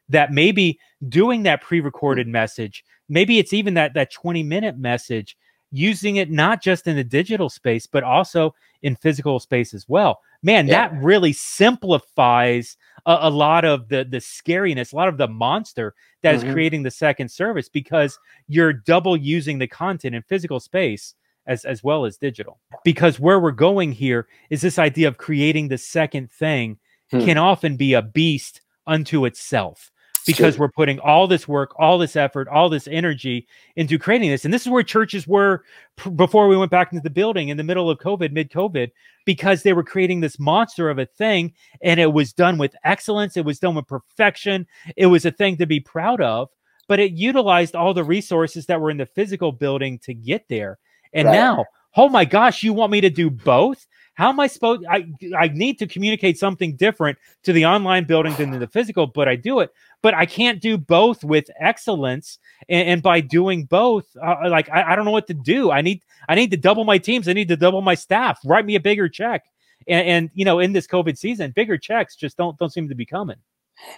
that 0.09 0.31
maybe 0.31 0.79
doing 1.07 1.43
that 1.43 1.61
pre-recorded 1.61 2.27
message, 2.27 2.83
maybe 3.07 3.39
it's 3.39 3.53
even 3.53 3.73
that 3.75 3.93
that 3.93 4.11
20 4.11 4.43
minute 4.43 4.77
message, 4.77 5.37
using 5.71 6.17
it 6.17 6.31
not 6.31 6.61
just 6.61 6.87
in 6.87 6.95
the 6.95 7.03
digital 7.03 7.49
space, 7.49 7.85
but 7.85 8.03
also 8.03 8.53
in 8.81 8.95
physical 8.95 9.39
space 9.39 9.73
as 9.73 9.87
well. 9.87 10.19
Man, 10.41 10.67
yeah. 10.67 10.87
that 10.89 11.01
really 11.01 11.33
simplifies 11.33 12.77
a, 13.05 13.17
a, 13.21 13.29
lot 13.29 13.65
of 13.65 13.89
the 13.89 14.05
the 14.05 14.17
scariness, 14.17 14.93
a 14.93 14.95
lot 14.95 15.09
of 15.09 15.17
the 15.17 15.27
monster 15.27 15.93
that 16.23 16.35
mm-hmm. 16.35 16.47
is 16.47 16.53
creating 16.53 16.83
the 16.83 16.91
second 16.91 17.29
service 17.29 17.69
because 17.69 18.17
you're 18.47 18.73
double 18.73 19.17
using 19.17 19.59
the 19.59 19.67
content 19.67 20.15
in 20.15 20.21
physical 20.23 20.59
space 20.59 21.15
as 21.45 21.65
as 21.65 21.83
well 21.83 22.05
as 22.05 22.17
digital. 22.17 22.59
Because 22.83 23.19
where 23.19 23.39
we're 23.39 23.51
going 23.51 23.91
here 23.91 24.27
is 24.49 24.61
this 24.61 24.79
idea 24.79 25.07
of 25.07 25.17
creating 25.17 25.67
the 25.67 25.77
second 25.77 26.31
thing 26.31 26.77
hmm. 27.11 27.19
can 27.19 27.37
often 27.37 27.75
be 27.75 27.93
a 27.93 28.01
beast 28.01 28.61
unto 28.87 29.25
itself 29.25 29.91
because 30.33 30.57
we're 30.57 30.71
putting 30.71 30.99
all 30.99 31.27
this 31.27 31.47
work, 31.47 31.73
all 31.77 31.97
this 31.97 32.15
effort, 32.15 32.47
all 32.47 32.69
this 32.69 32.87
energy 32.87 33.47
into 33.75 33.97
creating 33.97 34.29
this. 34.29 34.45
And 34.45 34.53
this 34.53 34.63
is 34.63 34.69
where 34.69 34.83
churches 34.83 35.27
were 35.27 35.63
pr- 35.95 36.09
before 36.09 36.47
we 36.47 36.57
went 36.57 36.71
back 36.71 36.91
into 36.91 37.03
the 37.03 37.09
building 37.09 37.49
in 37.49 37.57
the 37.57 37.63
middle 37.63 37.89
of 37.89 37.99
COVID, 37.99 38.31
mid 38.31 38.51
COVID, 38.51 38.91
because 39.25 39.63
they 39.63 39.73
were 39.73 39.83
creating 39.83 40.19
this 40.19 40.39
monster 40.39 40.89
of 40.89 40.99
a 40.99 41.05
thing 41.05 41.53
and 41.81 41.99
it 41.99 42.13
was 42.13 42.33
done 42.33 42.57
with 42.57 42.75
excellence. 42.83 43.37
It 43.37 43.45
was 43.45 43.59
done 43.59 43.75
with 43.75 43.87
perfection. 43.87 44.65
It 44.95 45.07
was 45.07 45.25
a 45.25 45.31
thing 45.31 45.57
to 45.57 45.65
be 45.65 45.79
proud 45.79 46.21
of, 46.21 46.49
but 46.87 46.99
it 46.99 47.11
utilized 47.11 47.75
all 47.75 47.93
the 47.93 48.03
resources 48.03 48.65
that 48.67 48.81
were 48.81 48.91
in 48.91 48.97
the 48.97 49.05
physical 49.05 49.51
building 49.51 49.99
to 49.99 50.13
get 50.13 50.47
there. 50.49 50.79
And 51.13 51.27
right. 51.27 51.33
now, 51.33 51.65
oh 51.95 52.09
my 52.09 52.25
gosh, 52.25 52.63
you 52.63 52.73
want 52.73 52.91
me 52.91 53.01
to 53.01 53.09
do 53.09 53.29
both? 53.29 53.85
How 54.19 54.27
am 54.27 54.39
I 54.41 54.47
supposed? 54.47 54.83
I 54.89 55.07
I 55.37 55.47
need 55.47 55.79
to 55.79 55.87
communicate 55.87 56.37
something 56.37 56.75
different 56.75 57.17
to 57.43 57.53
the 57.53 57.65
online 57.65 58.03
building 58.03 58.35
than 58.35 58.51
the 58.51 58.67
physical, 58.67 59.07
but 59.07 59.29
I 59.29 59.37
do 59.37 59.61
it. 59.61 59.71
But 60.01 60.13
I 60.13 60.25
can't 60.25 60.61
do 60.61 60.77
both 60.77 61.23
with 61.23 61.49
excellence, 61.57 62.37
and, 62.67 62.89
and 62.89 63.01
by 63.01 63.21
doing 63.21 63.63
both, 63.63 64.05
uh, 64.21 64.49
like 64.49 64.69
I, 64.71 64.91
I 64.91 64.95
don't 64.97 65.05
know 65.05 65.11
what 65.11 65.27
to 65.27 65.33
do. 65.33 65.71
I 65.71 65.79
need 65.79 66.03
I 66.27 66.35
need 66.35 66.51
to 66.51 66.57
double 66.57 66.83
my 66.83 66.97
teams. 66.97 67.29
I 67.29 67.33
need 67.33 67.47
to 67.47 67.55
double 67.55 67.79
my 67.79 67.95
staff. 67.95 68.41
Write 68.43 68.65
me 68.65 68.75
a 68.75 68.81
bigger 68.81 69.07
check. 69.07 69.45
And, 69.87 70.05
and 70.05 70.29
you 70.33 70.43
know, 70.43 70.59
in 70.59 70.73
this 70.73 70.85
COVID 70.85 71.17
season, 71.17 71.51
bigger 71.51 71.77
checks 71.77 72.17
just 72.17 72.35
don't 72.35 72.57
don't 72.57 72.73
seem 72.73 72.89
to 72.89 72.95
be 72.95 73.05
coming. 73.05 73.37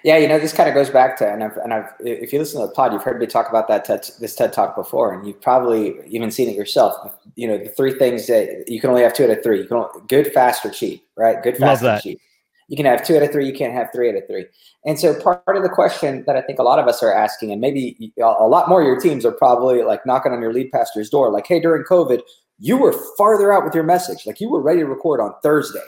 Yeah, 0.03 0.17
you 0.17 0.27
know, 0.27 0.39
this 0.39 0.53
kind 0.53 0.69
of 0.69 0.75
goes 0.75 0.89
back 0.89 1.17
to, 1.17 1.31
and 1.31 1.43
I've, 1.43 1.57
and 1.57 1.73
I've, 1.73 1.91
if 1.99 2.31
you 2.31 2.39
listen 2.39 2.61
to 2.61 2.67
the 2.67 2.73
pod, 2.73 2.93
you've 2.93 3.03
heard 3.03 3.19
me 3.19 3.27
talk 3.27 3.49
about 3.49 3.67
that 3.67 3.85
TED, 3.85 4.09
this 4.19 4.35
TED 4.35 4.53
talk 4.53 4.75
before, 4.75 5.13
and 5.13 5.27
you've 5.27 5.41
probably 5.41 5.99
even 6.07 6.31
seen 6.31 6.49
it 6.49 6.55
yourself. 6.55 6.95
You 7.35 7.47
know, 7.47 7.57
the 7.57 7.69
three 7.69 7.93
things 7.93 8.27
that 8.27 8.65
you 8.67 8.79
can 8.79 8.89
only 8.89 9.03
have 9.03 9.13
two 9.13 9.25
out 9.25 9.29
of 9.29 9.43
three. 9.43 9.59
You 9.59 9.67
can 9.67 9.77
only, 9.77 9.89
good, 10.07 10.31
fast, 10.33 10.65
or 10.65 10.71
cheap, 10.71 11.05
right? 11.17 11.41
Good, 11.43 11.57
fast, 11.57 11.83
and 11.83 12.01
cheap. 12.01 12.19
You 12.67 12.77
can 12.77 12.85
have 12.85 13.05
two 13.05 13.17
out 13.17 13.23
of 13.23 13.31
three. 13.31 13.45
You 13.45 13.53
can't 13.53 13.73
have 13.73 13.89
three 13.93 14.09
out 14.09 14.15
of 14.15 14.25
three. 14.27 14.45
And 14.85 14.99
so 14.99 15.19
part 15.19 15.43
of 15.47 15.61
the 15.61 15.69
question 15.69 16.23
that 16.25 16.37
I 16.37 16.41
think 16.41 16.57
a 16.57 16.63
lot 16.63 16.79
of 16.79 16.87
us 16.87 17.03
are 17.03 17.13
asking, 17.13 17.51
and 17.51 17.59
maybe 17.59 18.13
a 18.19 18.47
lot 18.47 18.69
more 18.69 18.81
of 18.81 18.87
your 18.87 18.99
teams 18.99 19.25
are 19.25 19.31
probably 19.31 19.83
like 19.83 20.05
knocking 20.05 20.31
on 20.31 20.41
your 20.41 20.53
lead 20.53 20.71
pastor's 20.71 21.09
door, 21.09 21.29
like, 21.31 21.47
hey, 21.47 21.59
during 21.59 21.83
COVID, 21.83 22.21
you 22.59 22.77
were 22.77 22.93
farther 23.17 23.51
out 23.51 23.65
with 23.65 23.75
your 23.75 23.83
message. 23.83 24.25
Like 24.25 24.39
you 24.39 24.49
were 24.49 24.61
ready 24.61 24.79
to 24.79 24.85
record 24.85 25.19
on 25.19 25.33
Thursday. 25.43 25.83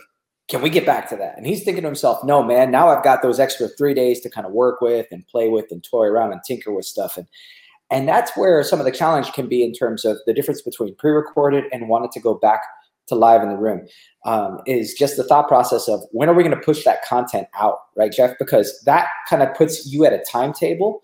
Can 0.49 0.61
we 0.61 0.69
get 0.69 0.85
back 0.85 1.09
to 1.09 1.15
that? 1.15 1.37
And 1.37 1.47
he's 1.47 1.63
thinking 1.63 1.83
to 1.83 1.87
himself, 1.87 2.23
no, 2.23 2.43
man, 2.43 2.69
now 2.69 2.89
I've 2.89 3.03
got 3.03 3.21
those 3.21 3.39
extra 3.39 3.69
three 3.69 3.93
days 3.93 4.19
to 4.21 4.29
kind 4.29 4.45
of 4.45 4.51
work 4.53 4.81
with 4.81 5.07
and 5.09 5.25
play 5.27 5.49
with 5.49 5.65
and 5.71 5.83
toy 5.83 6.05
around 6.05 6.33
and 6.33 6.41
tinker 6.45 6.73
with 6.73 6.85
stuff. 6.85 7.17
And 7.17 7.27
and 7.89 8.07
that's 8.07 8.35
where 8.35 8.63
some 8.63 8.79
of 8.79 8.85
the 8.85 8.91
challenge 8.91 9.31
can 9.33 9.47
be 9.47 9.63
in 9.63 9.71
terms 9.71 10.03
of 10.03 10.17
the 10.25 10.33
difference 10.33 10.63
between 10.63 10.95
pre-recorded 10.95 11.65
and 11.71 11.89
wanting 11.89 12.09
to 12.11 12.19
go 12.19 12.33
back 12.33 12.61
to 13.07 13.15
live 13.15 13.43
in 13.43 13.49
the 13.49 13.57
room 13.57 13.85
um, 14.25 14.59
is 14.65 14.93
just 14.93 15.17
the 15.17 15.23
thought 15.23 15.47
process 15.47 15.87
of 15.87 16.01
when 16.11 16.29
are 16.29 16.33
we 16.33 16.43
going 16.43 16.55
to 16.55 16.65
push 16.65 16.83
that 16.85 17.03
content 17.05 17.47
out, 17.59 17.79
right, 17.95 18.11
Jeff? 18.11 18.31
Because 18.39 18.81
that 18.85 19.09
kind 19.29 19.43
of 19.43 19.53
puts 19.55 19.85
you 19.85 20.05
at 20.05 20.13
a 20.13 20.23
timetable. 20.29 21.03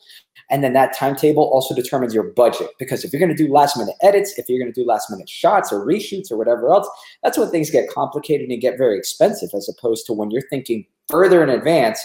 And 0.49 0.63
then 0.63 0.73
that 0.73 0.95
timetable 0.97 1.43
also 1.43 1.75
determines 1.75 2.13
your 2.13 2.23
budget. 2.23 2.69
Because 2.79 3.03
if 3.03 3.13
you're 3.13 3.19
going 3.19 3.35
to 3.35 3.43
do 3.43 3.51
last 3.51 3.77
minute 3.77 3.95
edits, 4.01 4.37
if 4.37 4.49
you're 4.49 4.59
going 4.59 4.73
to 4.73 4.81
do 4.81 4.87
last 4.87 5.09
minute 5.09 5.29
shots 5.29 5.71
or 5.71 5.85
reshoots 5.85 6.31
or 6.31 6.37
whatever 6.37 6.69
else, 6.69 6.89
that's 7.23 7.37
when 7.37 7.49
things 7.49 7.69
get 7.69 7.89
complicated 7.89 8.49
and 8.49 8.61
get 8.61 8.77
very 8.77 8.97
expensive, 8.97 9.49
as 9.53 9.69
opposed 9.69 10.05
to 10.07 10.13
when 10.13 10.31
you're 10.31 10.47
thinking 10.49 10.85
further 11.07 11.43
in 11.43 11.49
advance 11.49 12.03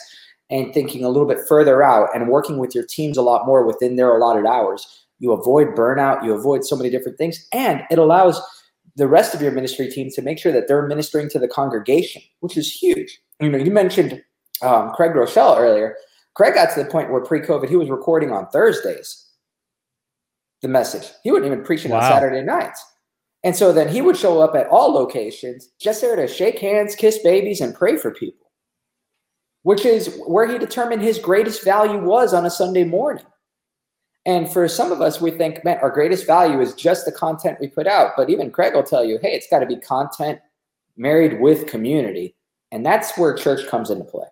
and 0.51 0.75
thinking 0.75 1.05
a 1.05 1.09
little 1.09 1.27
bit 1.27 1.39
further 1.49 1.83
out 1.83 2.09
and 2.15 2.29
working 2.29 2.59
with 2.59 2.75
your 2.75 2.85
teams 2.85 3.17
a 3.17 3.23
lot 3.23 3.47
more 3.47 3.67
within 3.67 3.97
their 3.97 4.15
allotted 4.15 4.47
hours. 4.47 5.07
You 5.19 5.33
avoid 5.33 5.69
burnout, 5.69 6.25
you 6.25 6.35
avoid 6.35 6.65
so 6.65 6.77
many 6.77 6.91
different 6.91 7.17
things, 7.17 7.47
and 7.53 7.83
it 7.91 7.99
allows 7.99 8.43
the 8.97 9.09
rest 9.09 9.35
of 9.35 9.41
your 9.41 9.53
ministry 9.53 9.91
team 9.91 10.11
to 10.11 10.23
make 10.23 10.39
sure 10.39 10.53
that 10.53 10.69
they're 10.69 10.87
ministering 10.87 11.29
to 11.31 11.39
the 11.39 11.49
congregation, 11.49 12.23
which 12.41 12.57
is 12.57 12.71
huge. 12.71 13.21
You 13.41 13.49
know, 13.49 13.59
you 13.59 13.71
mentioned 13.71 14.23
um, 14.63 14.91
Craig 14.91 15.13
Groeschel 15.13 15.59
earlier. 15.59 15.97
Craig 16.35 16.55
got 16.55 16.75
to 16.75 16.83
the 16.83 16.91
point 16.91 17.11
where 17.11 17.21
pre-COVID 17.21 17.69
he 17.69 17.77
was 17.77 17.91
recording 17.91 18.31
on 18.33 18.49
Thursdays. 18.49 19.21
The 20.63 20.69
message 20.69 21.11
he 21.23 21.31
wouldn't 21.31 21.51
even 21.51 21.65
preach 21.65 21.85
it 21.85 21.91
wow. 21.91 21.99
on 21.99 22.11
Saturday 22.11 22.43
nights, 22.43 22.85
and 23.43 23.55
so 23.55 23.73
then 23.73 23.89
he 23.89 24.01
would 24.01 24.17
show 24.17 24.41
up 24.41 24.55
at 24.55 24.69
all 24.69 24.93
locations 24.93 25.69
just 25.79 26.01
there 26.01 26.17
to 26.17 26.27
shake 26.27 26.59
hands, 26.59 26.95
kiss 26.95 27.19
babies, 27.19 27.61
and 27.61 27.75
pray 27.75 27.97
for 27.97 28.11
people, 28.11 28.51
which 29.63 29.85
is 29.85 30.19
where 30.27 30.47
he 30.47 30.59
determined 30.59 31.03
his 31.03 31.19
greatest 31.19 31.63
value 31.63 31.99
was 31.99 32.33
on 32.33 32.47
a 32.47 32.51
Sunday 32.51 32.85
morning. 32.85 33.27
And 34.27 34.51
for 34.51 34.67
some 34.69 34.91
of 34.91 35.03
us, 35.03 35.21
we 35.21 35.31
think, 35.31 35.65
man, 35.65 35.79
our 35.83 35.91
greatest 35.91 36.27
value 36.27 36.61
is 36.61 36.73
just 36.75 37.05
the 37.05 37.13
content 37.13 37.59
we 37.61 37.69
put 37.69 37.87
out. 37.87 38.13
But 38.17 38.31
even 38.31 38.51
Craig 38.51 38.75
will 38.75 38.83
tell 38.83 39.05
you, 39.05 39.19
hey, 39.21 39.33
it's 39.33 39.49
got 39.51 39.59
to 39.59 39.67
be 39.67 39.77
content 39.77 40.41
married 40.97 41.41
with 41.41 41.67
community. 41.67 42.35
And 42.73 42.85
that's 42.87 43.19
where 43.19 43.35
church 43.35 43.67
comes 43.69 43.91
into 43.91 44.05
play. 44.05 44.27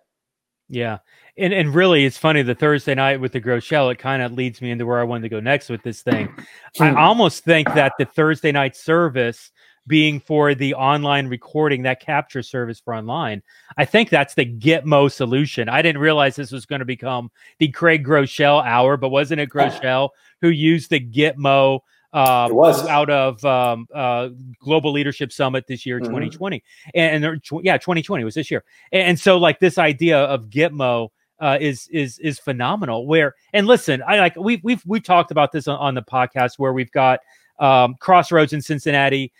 Yeah. 0.67 0.97
And 1.37 1.51
and 1.53 1.73
really 1.73 2.05
it's 2.05 2.17
funny 2.17 2.43
the 2.43 2.53
Thursday 2.53 2.93
night 2.93 3.19
with 3.19 3.31
the 3.31 3.41
Groeschel, 3.41 3.91
it 3.91 3.97
kind 3.97 4.21
of 4.21 4.33
leads 4.33 4.61
me 4.61 4.69
into 4.69 4.85
where 4.85 4.99
I 4.99 5.03
wanted 5.03 5.23
to 5.23 5.29
go 5.29 5.39
next 5.39 5.69
with 5.69 5.81
this 5.81 6.01
thing. 6.01 6.33
I 6.79 6.91
hmm. 6.91 6.97
almost 6.97 7.43
think 7.43 7.67
that 7.73 7.93
the 7.97 8.05
Thursday 8.05 8.51
night 8.51 8.75
service 8.75 9.51
being 9.87 10.19
for 10.19 10.55
the 10.55 10.73
online 10.75 11.27
recording, 11.27 11.83
that 11.83 11.99
capture 11.99 12.41
service 12.41 12.79
for 12.79 12.93
online. 12.93 13.41
I 13.77 13.85
think 13.85 14.09
that's 14.09 14.33
the 14.33 14.45
Gitmo 14.45 15.11
solution. 15.11 15.67
I 15.67 15.81
didn't 15.81 16.01
realize 16.01 16.35
this 16.35 16.51
was 16.51 16.65
going 16.65 16.79
to 16.79 16.85
become 16.85 17.31
the 17.59 17.67
Craig 17.67 18.05
Groeschel 18.05 18.65
hour, 18.65 18.95
but 18.95 19.09
wasn't 19.09 19.41
it 19.41 19.49
Groeschel 19.53 20.09
who 20.41 20.49
used 20.49 20.89
the 20.89 20.99
Gitmo 20.99 21.81
uh, 22.13 22.47
it 22.47 22.53
was 22.53 22.85
out 22.87 23.09
of 23.09 23.43
um, 23.43 23.87
uh, 23.91 24.29
Global 24.59 24.91
Leadership 24.91 25.31
Summit 25.31 25.65
this 25.67 25.83
year, 25.83 25.97
mm-hmm. 25.97 26.11
2020, 26.11 26.63
and, 26.93 27.25
and 27.25 27.41
yeah, 27.63 27.77
2020 27.77 28.23
was 28.23 28.35
this 28.35 28.51
year, 28.51 28.63
and, 28.91 29.01
and, 29.01 29.19
so 29.19 29.39
like 29.39 29.59
this 29.59 29.79
idea 29.79 30.19
of 30.19 30.45
Gitmo 30.45 31.09
uh, 31.43 31.57
is 31.59 31.87
is 31.91 32.19
is 32.19 32.39
phenomenal. 32.39 33.05
Where 33.05 33.35
and 33.51 33.67
listen, 33.67 34.01
I 34.07 34.17
like 34.17 34.35
we've 34.37 34.63
we've 34.63 34.81
we've 34.85 35.03
talked 35.03 35.29
about 35.29 35.51
this 35.51 35.67
on, 35.67 35.77
on 35.77 35.93
the 35.93 36.01
podcast 36.01 36.53
where 36.57 36.71
we've 36.71 36.91
got 36.91 37.19
um, 37.59 37.95
Crossroads 37.99 38.53
in 38.53 38.61
Cincinnati 38.61 39.31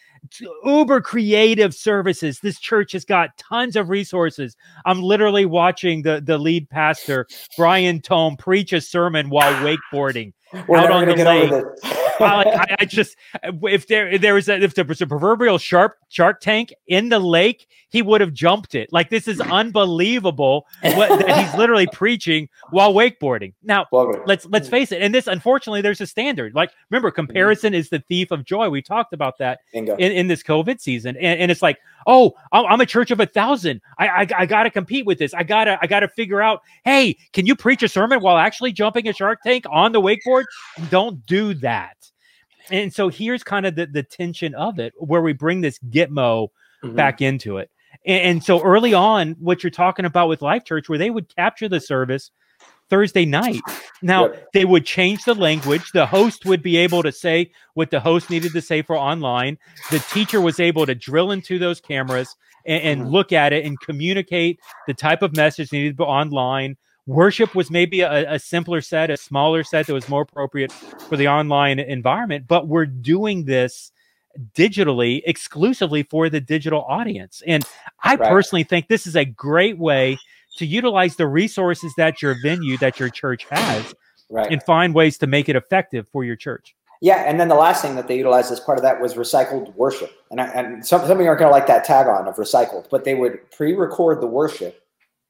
uber 0.65 1.01
creative 1.01 1.73
services. 1.73 2.39
This 2.39 2.59
church 2.59 2.93
has 2.93 3.05
got 3.05 3.37
tons 3.37 3.75
of 3.75 3.89
resources. 3.89 4.55
I'm 4.85 5.01
literally 5.01 5.45
watching 5.45 6.01
the 6.01 6.21
the 6.21 6.37
lead 6.37 6.69
pastor 6.69 7.27
Brian 7.57 8.01
Tome 8.01 8.37
preach 8.37 8.73
a 8.73 8.81
sermon 8.81 9.29
while 9.29 9.53
wakeboarding 9.65 10.33
We're 10.67 10.77
out 10.77 10.91
on 10.91 11.07
the 11.07 11.15
lake. 11.15 11.92
I, 12.19 12.43
I, 12.43 12.75
I, 12.79 12.85
just 12.85 13.15
if 13.63 13.87
there 13.87 14.09
if 14.09 14.21
there 14.21 14.33
was 14.33 14.49
a, 14.49 14.61
if 14.61 14.75
there 14.75 14.85
was 14.85 15.01
a 15.01 15.07
proverbial 15.07 15.57
sharp 15.57 15.97
shark 16.09 16.41
tank 16.41 16.73
in 16.87 17.09
the 17.09 17.19
lake, 17.19 17.67
he 17.89 18.01
would 18.01 18.21
have 18.21 18.33
jumped 18.33 18.75
it. 18.75 18.91
Like 18.91 19.09
this 19.09 19.27
is 19.27 19.39
unbelievable 19.39 20.65
what 20.81 21.09
that 21.19 21.45
he's 21.45 21.53
literally 21.57 21.87
preaching 21.91 22.49
while 22.71 22.93
wakeboarding. 22.93 23.53
Now 23.63 23.87
let's 24.25 24.45
let's 24.45 24.69
face 24.69 24.91
it, 24.91 25.01
and 25.01 25.13
this 25.13 25.27
unfortunately 25.27 25.81
there's 25.81 26.01
a 26.01 26.07
standard. 26.07 26.55
Like 26.55 26.71
remember, 26.89 27.09
mm-hmm. 27.09 27.15
comparison 27.15 27.73
is 27.73 27.89
the 27.89 27.99
thief 27.99 28.31
of 28.31 28.45
joy. 28.45 28.69
We 28.69 28.81
talked 28.81 29.13
about 29.13 29.37
that 29.39 29.59
in, 29.73 29.87
in 29.89 30.27
this 30.27 30.43
COVID 30.43 30.79
season, 30.79 31.15
and, 31.17 31.39
and 31.39 31.51
it's 31.51 31.61
like, 31.61 31.79
oh, 32.07 32.33
I'm, 32.51 32.81
a 32.81 32.85
church 32.85 33.11
of 33.11 33.19
a 33.19 33.25
thousand. 33.25 33.81
I 33.97 34.07
I, 34.07 34.27
I 34.39 34.45
got 34.45 34.63
to 34.63 34.69
compete 34.69 35.05
with 35.05 35.19
this. 35.19 35.33
I 35.33 35.43
gotta 35.43 35.77
I 35.81 35.87
gotta 35.87 36.07
figure 36.07 36.41
out. 36.41 36.61
Hey, 36.83 37.17
can 37.33 37.45
you 37.45 37.55
preach 37.55 37.83
a 37.83 37.87
sermon 37.87 38.21
while 38.21 38.37
actually 38.37 38.71
jumping 38.71 39.07
a 39.07 39.13
shark 39.13 39.39
tank 39.43 39.65
on 39.69 39.91
the 39.91 40.01
wakeboard? 40.01 40.45
Don't 40.89 41.25
do 41.25 41.53
that 41.55 41.97
and 42.69 42.93
so 42.93 43.09
here's 43.09 43.43
kind 43.43 43.65
of 43.65 43.75
the, 43.75 43.85
the 43.85 44.03
tension 44.03 44.53
of 44.55 44.79
it 44.79 44.93
where 44.97 45.21
we 45.21 45.33
bring 45.33 45.61
this 45.61 45.79
gitmo 45.89 46.47
mm-hmm. 46.83 46.95
back 46.95 47.21
into 47.21 47.57
it 47.57 47.69
and, 48.05 48.21
and, 48.21 48.43
so 48.43 48.61
early 48.61 48.93
on 48.93 49.35
what 49.39 49.63
you're 49.63 49.71
talking 49.71 50.05
about 50.05 50.29
with 50.29 50.41
life 50.41 50.63
church 50.63 50.89
where 50.89 50.97
they 50.97 51.09
would 51.09 51.33
capture 51.35 51.69
the 51.69 51.79
service 51.79 52.31
thursday 52.89 53.25
night 53.25 53.61
now 54.01 54.25
yep. 54.25 54.51
they 54.53 54.65
would 54.65 54.85
change 54.85 55.23
the 55.25 55.33
language 55.33 55.91
the 55.93 56.05
host 56.05 56.45
would 56.45 56.61
be 56.61 56.77
able 56.77 57.03
to 57.03 57.11
say 57.11 57.49
what 57.73 57.91
the 57.91 57.99
host 57.99 58.29
needed 58.29 58.51
to 58.53 58.61
say 58.61 58.81
for 58.81 58.97
online 58.97 59.57
the 59.91 59.99
teacher 60.11 60.41
was 60.41 60.59
able 60.59 60.85
to 60.85 60.95
drill 60.95 61.31
into 61.31 61.57
those 61.57 61.79
cameras 61.79 62.35
and, 62.65 62.83
and 62.83 63.01
mm-hmm. 63.01 63.11
look 63.11 63.31
at 63.31 63.53
it 63.53 63.65
and 63.65 63.79
communicate 63.79 64.59
the 64.87 64.93
type 64.93 65.21
of 65.21 65.35
message 65.35 65.71
needed 65.71 65.99
online 65.99 66.75
Worship 67.05 67.53
was 67.53 67.69
maybe 67.69 67.99
a, 67.99 68.35
a, 68.35 68.39
simpler 68.39 68.79
set, 68.79 69.09
a 69.09 69.17
smaller 69.17 69.63
set 69.65 69.87
that 69.87 69.93
was 69.93 70.07
more 70.07 70.21
appropriate 70.21 70.71
for 70.71 71.17
the 71.17 71.27
online 71.27 71.77
environment, 71.79 72.45
but 72.47 72.69
we're 72.69 72.85
doing 72.85 73.43
this 73.43 73.91
digitally 74.55 75.21
exclusively 75.25 76.03
for 76.03 76.29
the 76.29 76.39
digital 76.39 76.81
audience. 76.83 77.43
And 77.45 77.65
I 78.03 78.15
right. 78.15 78.29
personally 78.29 78.63
think 78.63 78.87
this 78.87 79.05
is 79.05 79.17
a 79.17 79.25
great 79.25 79.77
way 79.77 80.17
to 80.57 80.65
utilize 80.65 81.15
the 81.15 81.27
resources 81.27 81.93
that 81.97 82.21
your 82.21 82.35
venue, 82.41 82.77
that 82.77 82.99
your 82.99 83.09
church 83.09 83.45
has, 83.49 83.93
right. 84.29 84.51
and 84.51 84.61
find 84.63 84.93
ways 84.93 85.17
to 85.19 85.27
make 85.27 85.49
it 85.49 85.55
effective 85.55 86.07
for 86.11 86.23
your 86.23 86.35
church. 86.35 86.75
Yeah, 87.01 87.23
and 87.27 87.37
then 87.39 87.49
the 87.49 87.55
last 87.55 87.81
thing 87.81 87.95
that 87.95 88.07
they 88.07 88.17
utilized 88.17 88.51
as 88.51 88.61
part 88.61 88.77
of 88.77 88.83
that 88.83 89.01
was 89.01 89.15
recycled 89.15 89.75
worship. 89.75 90.11
And, 90.31 90.39
I, 90.39 90.45
and 90.45 90.85
some, 90.85 91.01
some 91.01 91.17
of 91.17 91.19
you 91.19 91.27
aren't 91.27 91.39
going 91.39 91.49
to 91.49 91.53
like 91.53 91.67
that 91.67 91.83
tag 91.83 92.07
on 92.07 92.27
of 92.27 92.35
recycled, 92.37 92.89
but 92.89 93.03
they 93.03 93.13
would 93.13 93.39
pre-record 93.51 94.21
the 94.21 94.27
worship 94.27 94.83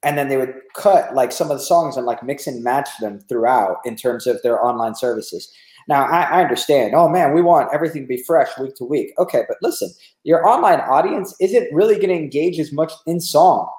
and 0.03 0.17
then 0.17 0.27
they 0.27 0.37
would 0.37 0.53
cut 0.75 1.15
like 1.15 1.31
some 1.31 1.49
of 1.49 1.57
the 1.57 1.63
songs 1.63 1.97
and 1.97 2.05
like 2.05 2.21
mix 2.21 2.45
and 2.45 2.63
match 2.63 2.89
them 2.99 3.19
throughout 3.21 3.77
in 3.85 3.95
terms 3.95 4.27
of 4.27 4.41
their 4.43 4.63
online 4.63 4.93
services. 4.93 5.51
Now 5.87 6.05
I, 6.05 6.23
I, 6.23 6.41
understand. 6.41 6.93
Oh 6.93 7.09
man, 7.09 7.33
we 7.33 7.41
want 7.41 7.73
everything 7.73 8.03
to 8.03 8.07
be 8.07 8.21
fresh 8.21 8.49
week 8.59 8.75
to 8.75 8.85
week. 8.85 9.13
Okay, 9.17 9.43
but 9.47 9.57
listen, 9.61 9.89
your 10.23 10.47
online 10.47 10.79
audience 10.81 11.35
isn't 11.39 11.73
really 11.73 11.95
going 11.95 12.09
to 12.09 12.15
engage 12.15 12.59
as 12.59 12.71
much 12.71 12.91
in 13.05 13.19
song. 13.19 13.69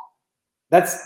That's 0.71 0.97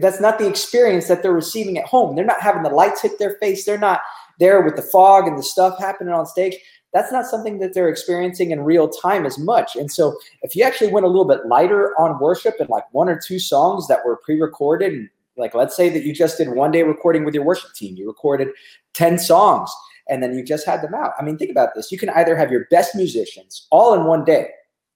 that's 0.00 0.20
not 0.20 0.38
the 0.38 0.48
experience 0.48 1.06
that 1.08 1.22
they're 1.22 1.32
receiving 1.32 1.78
at 1.78 1.86
home. 1.86 2.16
They're 2.16 2.24
not 2.24 2.40
having 2.40 2.62
the 2.62 2.70
lights 2.70 3.02
hit 3.02 3.18
their 3.18 3.36
face. 3.38 3.64
They're 3.64 3.78
not 3.78 4.00
there 4.38 4.62
with 4.62 4.76
the 4.76 4.82
fog 4.82 5.26
and 5.26 5.38
the 5.38 5.42
stuff 5.42 5.78
happening 5.78 6.12
on 6.12 6.26
stage 6.26 6.56
that's 6.96 7.12
not 7.12 7.26
something 7.26 7.58
that 7.58 7.74
they're 7.74 7.90
experiencing 7.90 8.52
in 8.52 8.62
real 8.62 8.88
time 8.88 9.26
as 9.26 9.38
much. 9.38 9.76
And 9.76 9.92
so 9.92 10.18
if 10.40 10.56
you 10.56 10.64
actually 10.64 10.90
went 10.90 11.04
a 11.04 11.08
little 11.08 11.26
bit 11.26 11.44
lighter 11.44 11.94
on 12.00 12.18
worship 12.18 12.54
and 12.58 12.70
like 12.70 12.84
one 12.92 13.10
or 13.10 13.20
two 13.20 13.38
songs 13.38 13.86
that 13.88 14.00
were 14.06 14.16
pre-recorded 14.16 14.94
and 14.94 15.10
like 15.36 15.54
let's 15.54 15.76
say 15.76 15.90
that 15.90 16.04
you 16.04 16.14
just 16.14 16.38
did 16.38 16.48
one 16.48 16.70
day 16.70 16.82
recording 16.82 17.24
with 17.24 17.34
your 17.34 17.44
worship 17.44 17.74
team, 17.74 17.96
you 17.96 18.06
recorded 18.06 18.48
10 18.94 19.18
songs 19.18 19.70
and 20.08 20.22
then 20.22 20.32
you 20.32 20.42
just 20.42 20.64
had 20.64 20.80
them 20.80 20.94
out. 20.94 21.12
I 21.18 21.22
mean, 21.22 21.36
think 21.36 21.50
about 21.50 21.74
this. 21.74 21.92
You 21.92 21.98
can 21.98 22.08
either 22.10 22.34
have 22.34 22.50
your 22.50 22.66
best 22.70 22.94
musicians 22.94 23.66
all 23.70 23.92
in 23.92 24.04
one 24.04 24.24
day. 24.24 24.48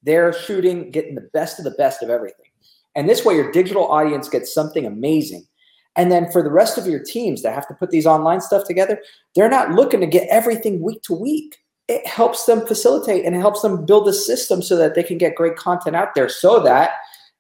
They're 0.03 0.33
shooting, 0.33 0.91
getting 0.91 1.17
the 1.17 1.29
best 1.35 1.59
of 1.59 1.67
the 1.67 1.73
best 1.73 2.03
of 2.03 2.09
everything. 2.09 2.50
And 2.95 3.09
this 3.09 3.25
way 3.25 3.35
your 3.35 3.53
digital 3.53 3.87
audience 3.91 4.29
gets 4.29 4.53
something 4.53 4.87
amazing. 4.87 5.47
And 5.97 6.11
then 6.11 6.31
for 6.31 6.43
the 6.43 6.51
rest 6.51 6.79
of 6.79 6.87
your 6.87 7.03
teams 7.03 7.43
that 7.43 7.55
have 7.55 7.67
to 7.69 7.75
put 7.75 7.91
these 7.91 8.07
online 8.07 8.41
stuff 8.41 8.65
together, 8.65 9.01
they're 9.35 9.51
not 9.51 9.73
looking 9.73 10.01
to 10.01 10.07
get 10.07 10.29
everything 10.29 10.81
week 10.81 11.03
to 11.03 11.15
week 11.15 11.59
it 11.91 12.07
helps 12.07 12.45
them 12.45 12.65
facilitate 12.67 13.25
and 13.27 13.35
it 13.35 13.41
helps 13.41 13.63
them 13.63 13.85
build 13.85 14.07
a 14.07 14.13
system 14.13 14.63
so 14.63 14.77
that 14.77 14.95
they 14.95 15.03
can 15.03 15.19
get 15.19 15.35
great 15.35 15.57
content 15.57 15.97
out 15.97 16.15
there 16.15 16.29
so 16.29 16.61
that 16.61 16.93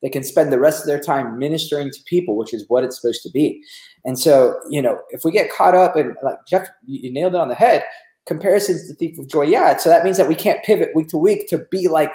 they 0.02 0.09
can 0.09 0.25
spend 0.25 0.52
the 0.52 0.59
rest 0.59 0.80
of 0.80 0.87
their 0.88 0.99
time 0.99 1.38
ministering 1.38 1.88
to 1.88 2.02
people, 2.04 2.37
which 2.37 2.52
is 2.52 2.64
what 2.66 2.83
it's 2.83 3.00
supposed 3.00 3.23
to 3.23 3.30
be. 3.30 3.62
And 4.04 4.19
so, 4.19 4.59
you 4.69 4.83
know, 4.83 4.99
if 5.11 5.25
we 5.25 5.30
get 5.30 5.52
caught 5.52 5.76
up 5.76 5.97
in 5.97 6.16
like 6.25 6.38
Jeff, 6.49 6.69
you 6.85 7.12
nailed 7.12 7.35
it 7.35 7.40
on 7.40 7.47
the 7.47 7.54
head, 7.54 7.85
comparisons 8.26 8.88
to 8.88 8.95
thief 8.95 9.16
of 9.21 9.28
joy. 9.28 9.42
Yeah. 9.42 9.76
So 9.76 9.88
that 9.88 10.04
means 10.04 10.16
that 10.16 10.28
we 10.28 10.35
can't 10.35 10.64
pivot 10.64 10.97
week 10.97 11.09
to 11.09 11.19
week 11.19 11.49
to 11.50 11.59
be 11.71 11.87
like 11.87 12.11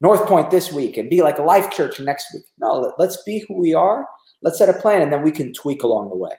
North 0.00 0.26
Point 0.26 0.50
this 0.50 0.72
week 0.72 0.96
and 0.96 1.08
be 1.08 1.22
like 1.22 1.38
a 1.38 1.42
life 1.42 1.70
church 1.70 2.00
next 2.00 2.32
week. 2.34 2.44
No, 2.58 2.92
let's 2.98 3.22
be 3.24 3.44
who 3.46 3.58
we 3.58 3.74
are. 3.74 4.06
Let's 4.42 4.58
set 4.58 4.68
a 4.68 4.74
plan 4.74 5.02
and 5.02 5.12
then 5.12 5.22
we 5.22 5.30
can 5.30 5.52
tweak 5.52 5.82
along 5.82 6.10
the 6.10 6.16
way. 6.16 6.32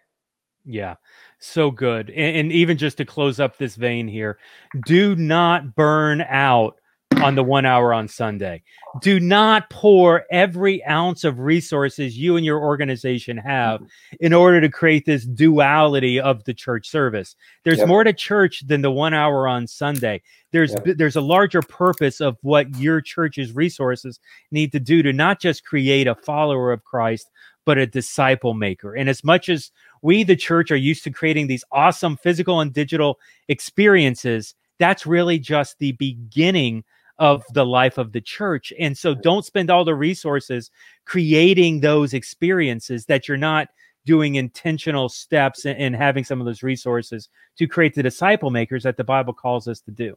Yeah, 0.65 0.95
so 1.39 1.71
good. 1.71 2.09
And, 2.09 2.37
and, 2.37 2.51
even 2.51 2.77
just 2.77 2.97
to 2.97 3.05
close 3.05 3.39
up 3.39 3.57
this 3.57 3.75
vein 3.75 4.07
here, 4.07 4.39
do 4.85 5.15
not 5.15 5.75
burn 5.75 6.21
out 6.21 6.79
on 7.21 7.35
the 7.35 7.43
one 7.43 7.65
hour 7.65 7.93
on 7.93 8.07
Sunday. 8.07 8.63
Do 9.01 9.19
not 9.19 9.69
pour 9.69 10.25
every 10.31 10.83
ounce 10.85 11.23
of 11.23 11.39
resources 11.39 12.17
you 12.17 12.37
and 12.37 12.45
your 12.45 12.59
organization 12.59 13.37
have 13.37 13.81
in 14.19 14.33
order 14.33 14.61
to 14.61 14.69
create 14.69 15.05
this 15.05 15.25
duality 15.25 16.19
of 16.19 16.43
the 16.45 16.53
church 16.53 16.89
service. 16.89 17.35
There's 17.63 17.79
yep. 17.79 17.87
more 17.87 18.03
to 18.03 18.13
church 18.13 18.65
than 18.67 18.81
the 18.81 18.91
one 18.91 19.13
hour 19.13 19.47
on 19.47 19.67
Sunday. 19.67 20.21
There's 20.51 20.73
yep. 20.85 20.97
there's 20.97 21.15
a 21.15 21.21
larger 21.21 21.61
purpose 21.61 22.21
of 22.21 22.37
what 22.41 22.77
your 22.77 23.01
church's 23.01 23.53
resources 23.53 24.19
need 24.51 24.71
to 24.71 24.79
do 24.79 25.03
to 25.03 25.11
not 25.11 25.41
just 25.41 25.65
create 25.65 26.07
a 26.07 26.15
follower 26.15 26.71
of 26.71 26.83
Christ, 26.83 27.29
but 27.65 27.77
a 27.77 27.87
disciple 27.87 28.53
maker. 28.53 28.95
And 28.95 29.09
as 29.09 29.23
much 29.23 29.49
as 29.49 29.71
we, 30.01 30.23
the 30.23 30.35
church, 30.35 30.71
are 30.71 30.75
used 30.75 31.03
to 31.03 31.11
creating 31.11 31.47
these 31.47 31.63
awesome 31.71 32.15
physical 32.15 32.61
and 32.61 32.71
digital 32.71 33.19
experiences, 33.49 34.55
that's 34.77 35.05
really 35.05 35.39
just 35.39 35.79
the 35.79 35.93
beginning 35.93 36.83
of 37.17 37.43
the 37.53 37.65
life 37.65 37.97
of 37.97 38.11
the 38.11 38.21
church. 38.21 38.73
And 38.79 38.97
so 38.97 39.13
don't 39.15 39.45
spend 39.45 39.69
all 39.69 39.85
the 39.85 39.95
resources 39.95 40.71
creating 41.05 41.79
those 41.79 42.13
experiences 42.13 43.05
that 43.05 43.27
you're 43.27 43.37
not 43.37 43.69
doing 44.05 44.35
intentional 44.35 45.09
steps 45.09 45.65
and, 45.65 45.79
and 45.79 45.95
having 45.95 46.23
some 46.23 46.39
of 46.39 46.45
those 46.45 46.63
resources 46.63 47.29
to 47.57 47.67
create 47.67 47.95
the 47.95 48.03
disciple 48.03 48.51
makers 48.51 48.83
that 48.83 48.97
the 48.97 49.03
Bible 49.03 49.33
calls 49.33 49.67
us 49.67 49.81
to 49.81 49.91
do. 49.91 50.15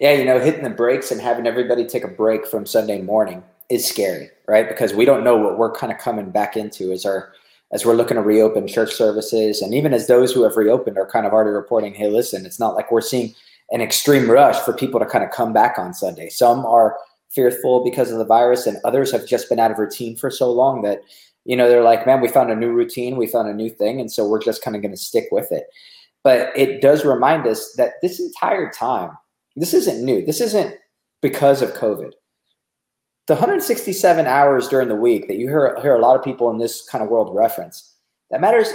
Yeah, 0.00 0.12
you 0.12 0.24
know, 0.24 0.38
hitting 0.38 0.62
the 0.62 0.70
brakes 0.70 1.10
and 1.10 1.20
having 1.20 1.46
everybody 1.46 1.84
take 1.84 2.04
a 2.04 2.08
break 2.08 2.46
from 2.46 2.64
Sunday 2.64 3.02
morning 3.02 3.42
is 3.68 3.86
scary, 3.86 4.30
right? 4.46 4.68
Because 4.68 4.94
we 4.94 5.04
don't 5.04 5.24
know 5.24 5.36
what 5.36 5.58
we're 5.58 5.72
kind 5.72 5.92
of 5.92 5.98
coming 5.98 6.30
back 6.30 6.56
into 6.56 6.92
as 6.92 7.04
our 7.04 7.32
as 7.70 7.84
we're 7.84 7.94
looking 7.94 8.14
to 8.14 8.22
reopen 8.22 8.66
church 8.66 8.94
services 8.94 9.60
and 9.60 9.74
even 9.74 9.92
as 9.92 10.06
those 10.06 10.32
who 10.32 10.42
have 10.42 10.56
reopened 10.56 10.96
are 10.96 11.06
kind 11.06 11.26
of 11.26 11.34
already 11.34 11.50
reporting, 11.50 11.92
hey, 11.92 12.08
listen, 12.08 12.46
it's 12.46 12.58
not 12.58 12.74
like 12.74 12.90
we're 12.90 13.02
seeing 13.02 13.34
an 13.70 13.80
extreme 13.80 14.30
rush 14.30 14.58
for 14.60 14.72
people 14.72 14.98
to 15.00 15.06
kind 15.06 15.24
of 15.24 15.30
come 15.30 15.52
back 15.52 15.78
on 15.78 15.92
Sunday. 15.92 16.28
Some 16.28 16.64
are 16.64 16.98
fearful 17.30 17.84
because 17.84 18.10
of 18.10 18.18
the 18.18 18.24
virus, 18.24 18.66
and 18.66 18.78
others 18.84 19.12
have 19.12 19.26
just 19.26 19.48
been 19.48 19.58
out 19.58 19.70
of 19.70 19.78
routine 19.78 20.16
for 20.16 20.30
so 20.30 20.50
long 20.50 20.82
that, 20.82 21.02
you 21.44 21.56
know, 21.56 21.68
they're 21.68 21.82
like, 21.82 22.06
man, 22.06 22.20
we 22.20 22.28
found 22.28 22.50
a 22.50 22.56
new 22.56 22.72
routine, 22.72 23.16
we 23.16 23.26
found 23.26 23.48
a 23.48 23.54
new 23.54 23.68
thing, 23.68 24.00
and 24.00 24.10
so 24.10 24.26
we're 24.26 24.42
just 24.42 24.62
kind 24.62 24.74
of 24.74 24.82
going 24.82 24.92
to 24.92 24.98
stick 24.98 25.28
with 25.30 25.52
it. 25.52 25.66
But 26.24 26.50
it 26.56 26.80
does 26.80 27.04
remind 27.04 27.46
us 27.46 27.74
that 27.76 27.94
this 28.02 28.18
entire 28.18 28.70
time, 28.70 29.12
this 29.56 29.74
isn't 29.74 30.04
new. 30.04 30.24
This 30.24 30.40
isn't 30.40 30.74
because 31.20 31.62
of 31.62 31.74
COVID. 31.74 32.12
The 33.26 33.34
167 33.34 34.26
hours 34.26 34.68
during 34.68 34.88
the 34.88 34.96
week 34.96 35.28
that 35.28 35.36
you 35.36 35.48
hear, 35.48 35.78
hear 35.82 35.94
a 35.94 36.00
lot 36.00 36.16
of 36.16 36.24
people 36.24 36.50
in 36.50 36.58
this 36.58 36.82
kind 36.88 37.04
of 37.04 37.10
world 37.10 37.34
reference, 37.36 37.94
that 38.30 38.40
matters 38.40 38.68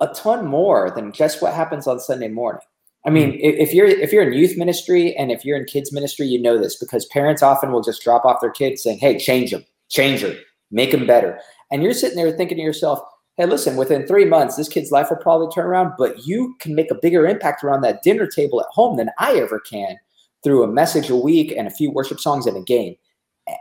a 0.00 0.08
ton 0.08 0.46
more 0.46 0.90
than 0.90 1.12
just 1.12 1.42
what 1.42 1.52
happens 1.52 1.86
on 1.86 2.00
Sunday 2.00 2.28
morning. 2.28 2.62
I 3.06 3.10
mean, 3.10 3.32
hmm. 3.32 3.38
if 3.40 3.72
you're 3.72 3.86
if 3.86 4.12
you're 4.12 4.28
in 4.28 4.36
youth 4.36 4.56
ministry 4.56 5.14
and 5.16 5.30
if 5.30 5.44
you're 5.44 5.56
in 5.56 5.64
kids 5.64 5.92
ministry, 5.92 6.26
you 6.26 6.40
know 6.40 6.58
this 6.58 6.76
because 6.76 7.06
parents 7.06 7.42
often 7.42 7.72
will 7.72 7.82
just 7.82 8.02
drop 8.02 8.24
off 8.24 8.40
their 8.40 8.50
kids 8.50 8.82
saying, 8.82 8.98
"Hey, 8.98 9.18
change 9.18 9.50
them, 9.50 9.64
change 9.88 10.22
them, 10.22 10.36
make 10.70 10.90
them 10.90 11.06
better." 11.06 11.38
And 11.70 11.82
you're 11.82 11.94
sitting 11.94 12.16
there 12.16 12.30
thinking 12.32 12.58
to 12.58 12.62
yourself, 12.62 13.00
"Hey, 13.36 13.46
listen, 13.46 13.76
within 13.76 14.06
three 14.06 14.26
months, 14.26 14.56
this 14.56 14.68
kid's 14.68 14.90
life 14.90 15.08
will 15.10 15.16
probably 15.16 15.48
turn 15.48 15.66
around, 15.66 15.92
but 15.96 16.26
you 16.26 16.54
can 16.60 16.74
make 16.74 16.90
a 16.90 16.98
bigger 17.00 17.26
impact 17.26 17.64
around 17.64 17.80
that 17.82 18.02
dinner 18.02 18.26
table 18.26 18.60
at 18.60 18.66
home 18.70 18.96
than 18.96 19.10
I 19.18 19.34
ever 19.34 19.60
can 19.60 19.96
through 20.44 20.62
a 20.62 20.68
message 20.68 21.10
a 21.10 21.16
week 21.16 21.52
and 21.56 21.66
a 21.66 21.70
few 21.70 21.90
worship 21.90 22.20
songs 22.20 22.46
and 22.46 22.56
a 22.56 22.62
game." 22.62 22.96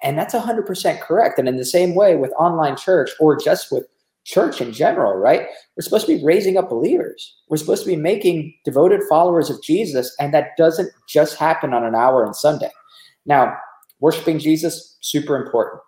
And 0.03 0.17
that's 0.17 0.33
100% 0.33 0.99
correct. 1.01 1.39
And 1.39 1.47
in 1.47 1.57
the 1.57 1.65
same 1.65 1.95
way 1.95 2.15
with 2.15 2.31
online 2.37 2.75
church 2.75 3.09
or 3.19 3.35
just 3.35 3.71
with 3.71 3.85
church 4.29 4.61
in 4.61 4.71
general, 4.71 5.13
right? 5.13 5.47
We're 5.75 5.81
supposed 5.81 6.05
to 6.05 6.17
be 6.17 6.23
raising 6.23 6.57
up 6.57 6.69
believers. 6.69 7.35
We're 7.49 7.57
supposed 7.57 7.83
to 7.83 7.89
be 7.89 7.95
making 7.95 8.53
devoted 8.63 9.01
followers 9.09 9.49
of 9.49 9.61
Jesus, 9.63 10.15
and 10.19 10.33
that 10.33 10.51
doesn't 10.57 10.91
just 11.07 11.37
happen 11.37 11.73
on 11.73 11.83
an 11.83 11.95
hour 11.95 12.25
on 12.25 12.33
Sunday. 12.33 12.71
Now, 13.25 13.55
worshiping 13.99 14.39
Jesus, 14.39 14.97
super 15.01 15.35
important. 15.35 15.81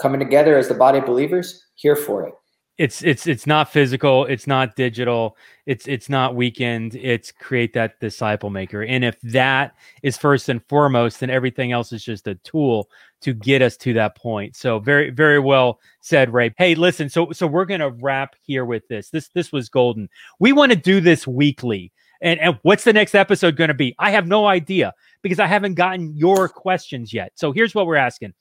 Coming 0.00 0.20
together 0.20 0.56
as 0.56 0.68
the 0.68 0.74
body 0.74 0.98
of 0.98 1.06
believers, 1.06 1.60
here 1.74 1.96
for 1.96 2.26
it 2.26 2.34
it's 2.78 3.02
it's 3.02 3.26
it's 3.26 3.46
not 3.46 3.70
physical 3.70 4.24
it's 4.26 4.46
not 4.46 4.76
digital 4.76 5.36
it's 5.66 5.88
it's 5.88 6.08
not 6.08 6.36
weekend 6.36 6.94
it's 6.94 7.32
create 7.32 7.72
that 7.74 7.98
disciple 8.00 8.50
maker. 8.50 8.82
And 8.82 9.04
if 9.04 9.20
that 9.22 9.74
is 10.02 10.16
first 10.16 10.48
and 10.48 10.64
foremost 10.68 11.20
then 11.20 11.28
everything 11.28 11.72
else 11.72 11.92
is 11.92 12.04
just 12.04 12.26
a 12.28 12.36
tool 12.36 12.88
to 13.20 13.34
get 13.34 13.62
us 13.62 13.76
to 13.78 13.92
that 13.94 14.16
point. 14.16 14.54
So 14.54 14.78
very 14.78 15.10
very 15.10 15.40
well 15.40 15.80
said 16.00 16.32
ray. 16.32 16.54
Hey 16.56 16.76
listen 16.76 17.08
so 17.08 17.32
so 17.32 17.46
we're 17.46 17.64
gonna 17.64 17.90
wrap 17.90 18.36
here 18.42 18.64
with 18.64 18.86
this. 18.88 19.10
This 19.10 19.28
this 19.28 19.52
was 19.52 19.68
golden. 19.68 20.08
We 20.38 20.52
want 20.52 20.70
to 20.72 20.78
do 20.78 21.00
this 21.00 21.26
weekly. 21.26 21.92
And 22.20 22.38
and 22.40 22.58
what's 22.62 22.84
the 22.84 22.92
next 22.92 23.16
episode 23.16 23.56
to 23.56 23.74
be? 23.74 23.94
I 23.98 24.10
have 24.12 24.26
no 24.26 24.46
idea 24.46 24.94
because 25.22 25.40
i 25.40 25.46
haven't 25.46 25.74
gotten 25.74 26.16
your 26.16 26.48
questions 26.48 27.12
yet. 27.12 27.32
So 27.34 27.50
here's 27.50 27.74
what 27.74 27.86
we're 27.86 27.96
asking. 27.96 28.34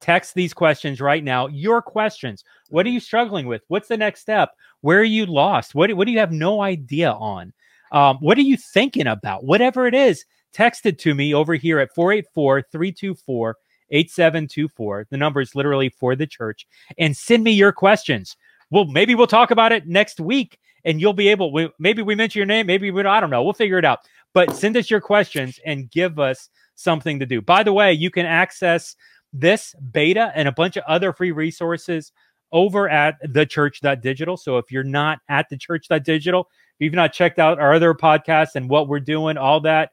Text 0.00 0.34
these 0.34 0.52
questions 0.52 1.00
right 1.00 1.24
now. 1.24 1.46
Your 1.46 1.80
questions. 1.80 2.44
What 2.70 2.86
are 2.86 2.90
you 2.90 3.00
struggling 3.00 3.46
with? 3.46 3.62
What's 3.68 3.88
the 3.88 3.96
next 3.96 4.20
step? 4.20 4.50
Where 4.80 5.00
are 5.00 5.04
you 5.04 5.26
lost? 5.26 5.74
What, 5.74 5.92
what 5.94 6.06
do 6.06 6.12
you 6.12 6.18
have 6.18 6.32
no 6.32 6.62
idea 6.62 7.12
on? 7.12 7.52
Um, 7.92 8.18
what 8.20 8.38
are 8.38 8.42
you 8.42 8.56
thinking 8.56 9.06
about? 9.06 9.44
Whatever 9.44 9.86
it 9.86 9.94
is, 9.94 10.24
text 10.52 10.86
it 10.86 10.98
to 11.00 11.14
me 11.14 11.34
over 11.34 11.54
here 11.54 11.78
at 11.78 11.94
484 11.94 12.62
324 12.70 13.56
8724. 13.90 15.06
The 15.10 15.16
number 15.16 15.40
is 15.40 15.54
literally 15.54 15.88
for 15.88 16.16
the 16.16 16.26
church. 16.26 16.66
And 16.98 17.16
send 17.16 17.44
me 17.44 17.52
your 17.52 17.72
questions. 17.72 18.36
Well, 18.70 18.86
maybe 18.86 19.14
we'll 19.14 19.26
talk 19.26 19.50
about 19.50 19.72
it 19.72 19.86
next 19.86 20.18
week 20.18 20.58
and 20.84 21.00
you'll 21.00 21.12
be 21.12 21.28
able, 21.28 21.52
we, 21.52 21.70
maybe 21.78 22.02
we 22.02 22.14
mention 22.14 22.40
your 22.40 22.46
name, 22.46 22.66
maybe 22.66 22.90
we 22.90 23.02
I 23.04 23.20
don't 23.20 23.30
know. 23.30 23.42
We'll 23.42 23.52
figure 23.52 23.78
it 23.78 23.84
out. 23.84 24.00
But 24.34 24.54
send 24.54 24.76
us 24.76 24.90
your 24.90 25.00
questions 25.00 25.58
and 25.64 25.90
give 25.90 26.18
us 26.18 26.48
something 26.74 27.18
to 27.18 27.26
do. 27.26 27.40
By 27.40 27.62
the 27.62 27.72
way, 27.72 27.92
you 27.92 28.10
can 28.10 28.26
access 28.26 28.96
this 29.32 29.74
beta 29.92 30.32
and 30.34 30.48
a 30.48 30.52
bunch 30.52 30.76
of 30.76 30.84
other 30.86 31.12
free 31.12 31.32
resources 31.32 32.12
over 32.52 32.88
at 32.88 33.22
thechurch.digital. 33.22 34.36
So 34.36 34.58
if 34.58 34.70
you're 34.70 34.84
not 34.84 35.18
at 35.28 35.50
thechurch.digital, 35.50 36.40
if 36.40 36.84
you've 36.84 36.94
not 36.94 37.12
checked 37.12 37.38
out 37.38 37.58
our 37.58 37.74
other 37.74 37.94
podcasts 37.94 38.54
and 38.54 38.68
what 38.68 38.88
we're 38.88 39.00
doing, 39.00 39.36
all 39.36 39.60
that, 39.60 39.90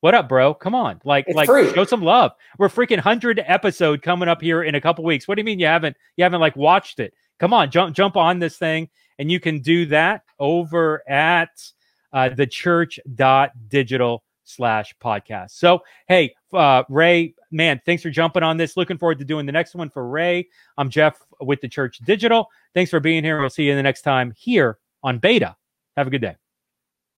what 0.00 0.14
up, 0.14 0.28
bro? 0.28 0.54
Come 0.54 0.74
on, 0.74 1.00
like, 1.04 1.24
it's 1.26 1.36
like, 1.36 1.48
free. 1.48 1.72
show 1.72 1.84
some 1.84 2.02
love. 2.02 2.32
We're 2.58 2.68
freaking 2.68 2.98
hundred 2.98 3.42
episode 3.44 4.02
coming 4.02 4.28
up 4.28 4.40
here 4.40 4.62
in 4.62 4.74
a 4.74 4.80
couple 4.80 5.04
weeks. 5.04 5.26
What 5.26 5.34
do 5.34 5.40
you 5.40 5.44
mean 5.44 5.58
you 5.58 5.66
haven't 5.66 5.96
you 6.16 6.22
haven't 6.22 6.40
like 6.40 6.54
watched 6.54 7.00
it? 7.00 7.12
Come 7.40 7.52
on, 7.52 7.70
jump 7.70 7.96
jump 7.96 8.16
on 8.16 8.38
this 8.38 8.56
thing, 8.56 8.88
and 9.18 9.30
you 9.30 9.40
can 9.40 9.60
do 9.60 9.86
that 9.86 10.22
over 10.38 11.02
at 11.08 11.50
uh, 12.12 12.28
thechurch.digital 12.28 14.22
slash 14.44 14.94
podcast. 15.02 15.50
So, 15.50 15.80
hey, 16.08 16.34
uh, 16.52 16.84
Ray, 16.88 17.34
man, 17.50 17.80
thanks 17.84 18.02
for 18.02 18.10
jumping 18.10 18.42
on 18.42 18.56
this. 18.56 18.76
Looking 18.76 18.98
forward 18.98 19.18
to 19.18 19.24
doing 19.24 19.44
the 19.44 19.52
next 19.52 19.74
one 19.74 19.90
for 19.90 20.08
Ray. 20.08 20.48
I'm 20.78 20.88
Jeff 20.88 21.25
with 21.40 21.60
the 21.60 21.68
Church 21.68 21.98
Digital. 21.98 22.48
Thanks 22.74 22.90
for 22.90 23.00
being 23.00 23.24
here. 23.24 23.40
We'll 23.40 23.50
see 23.50 23.64
you 23.64 23.74
the 23.74 23.82
next 23.82 24.02
time 24.02 24.32
here 24.36 24.78
on 25.02 25.18
Beta. 25.18 25.56
Have 25.96 26.06
a 26.06 26.10
good 26.10 26.20
day. 26.20 26.36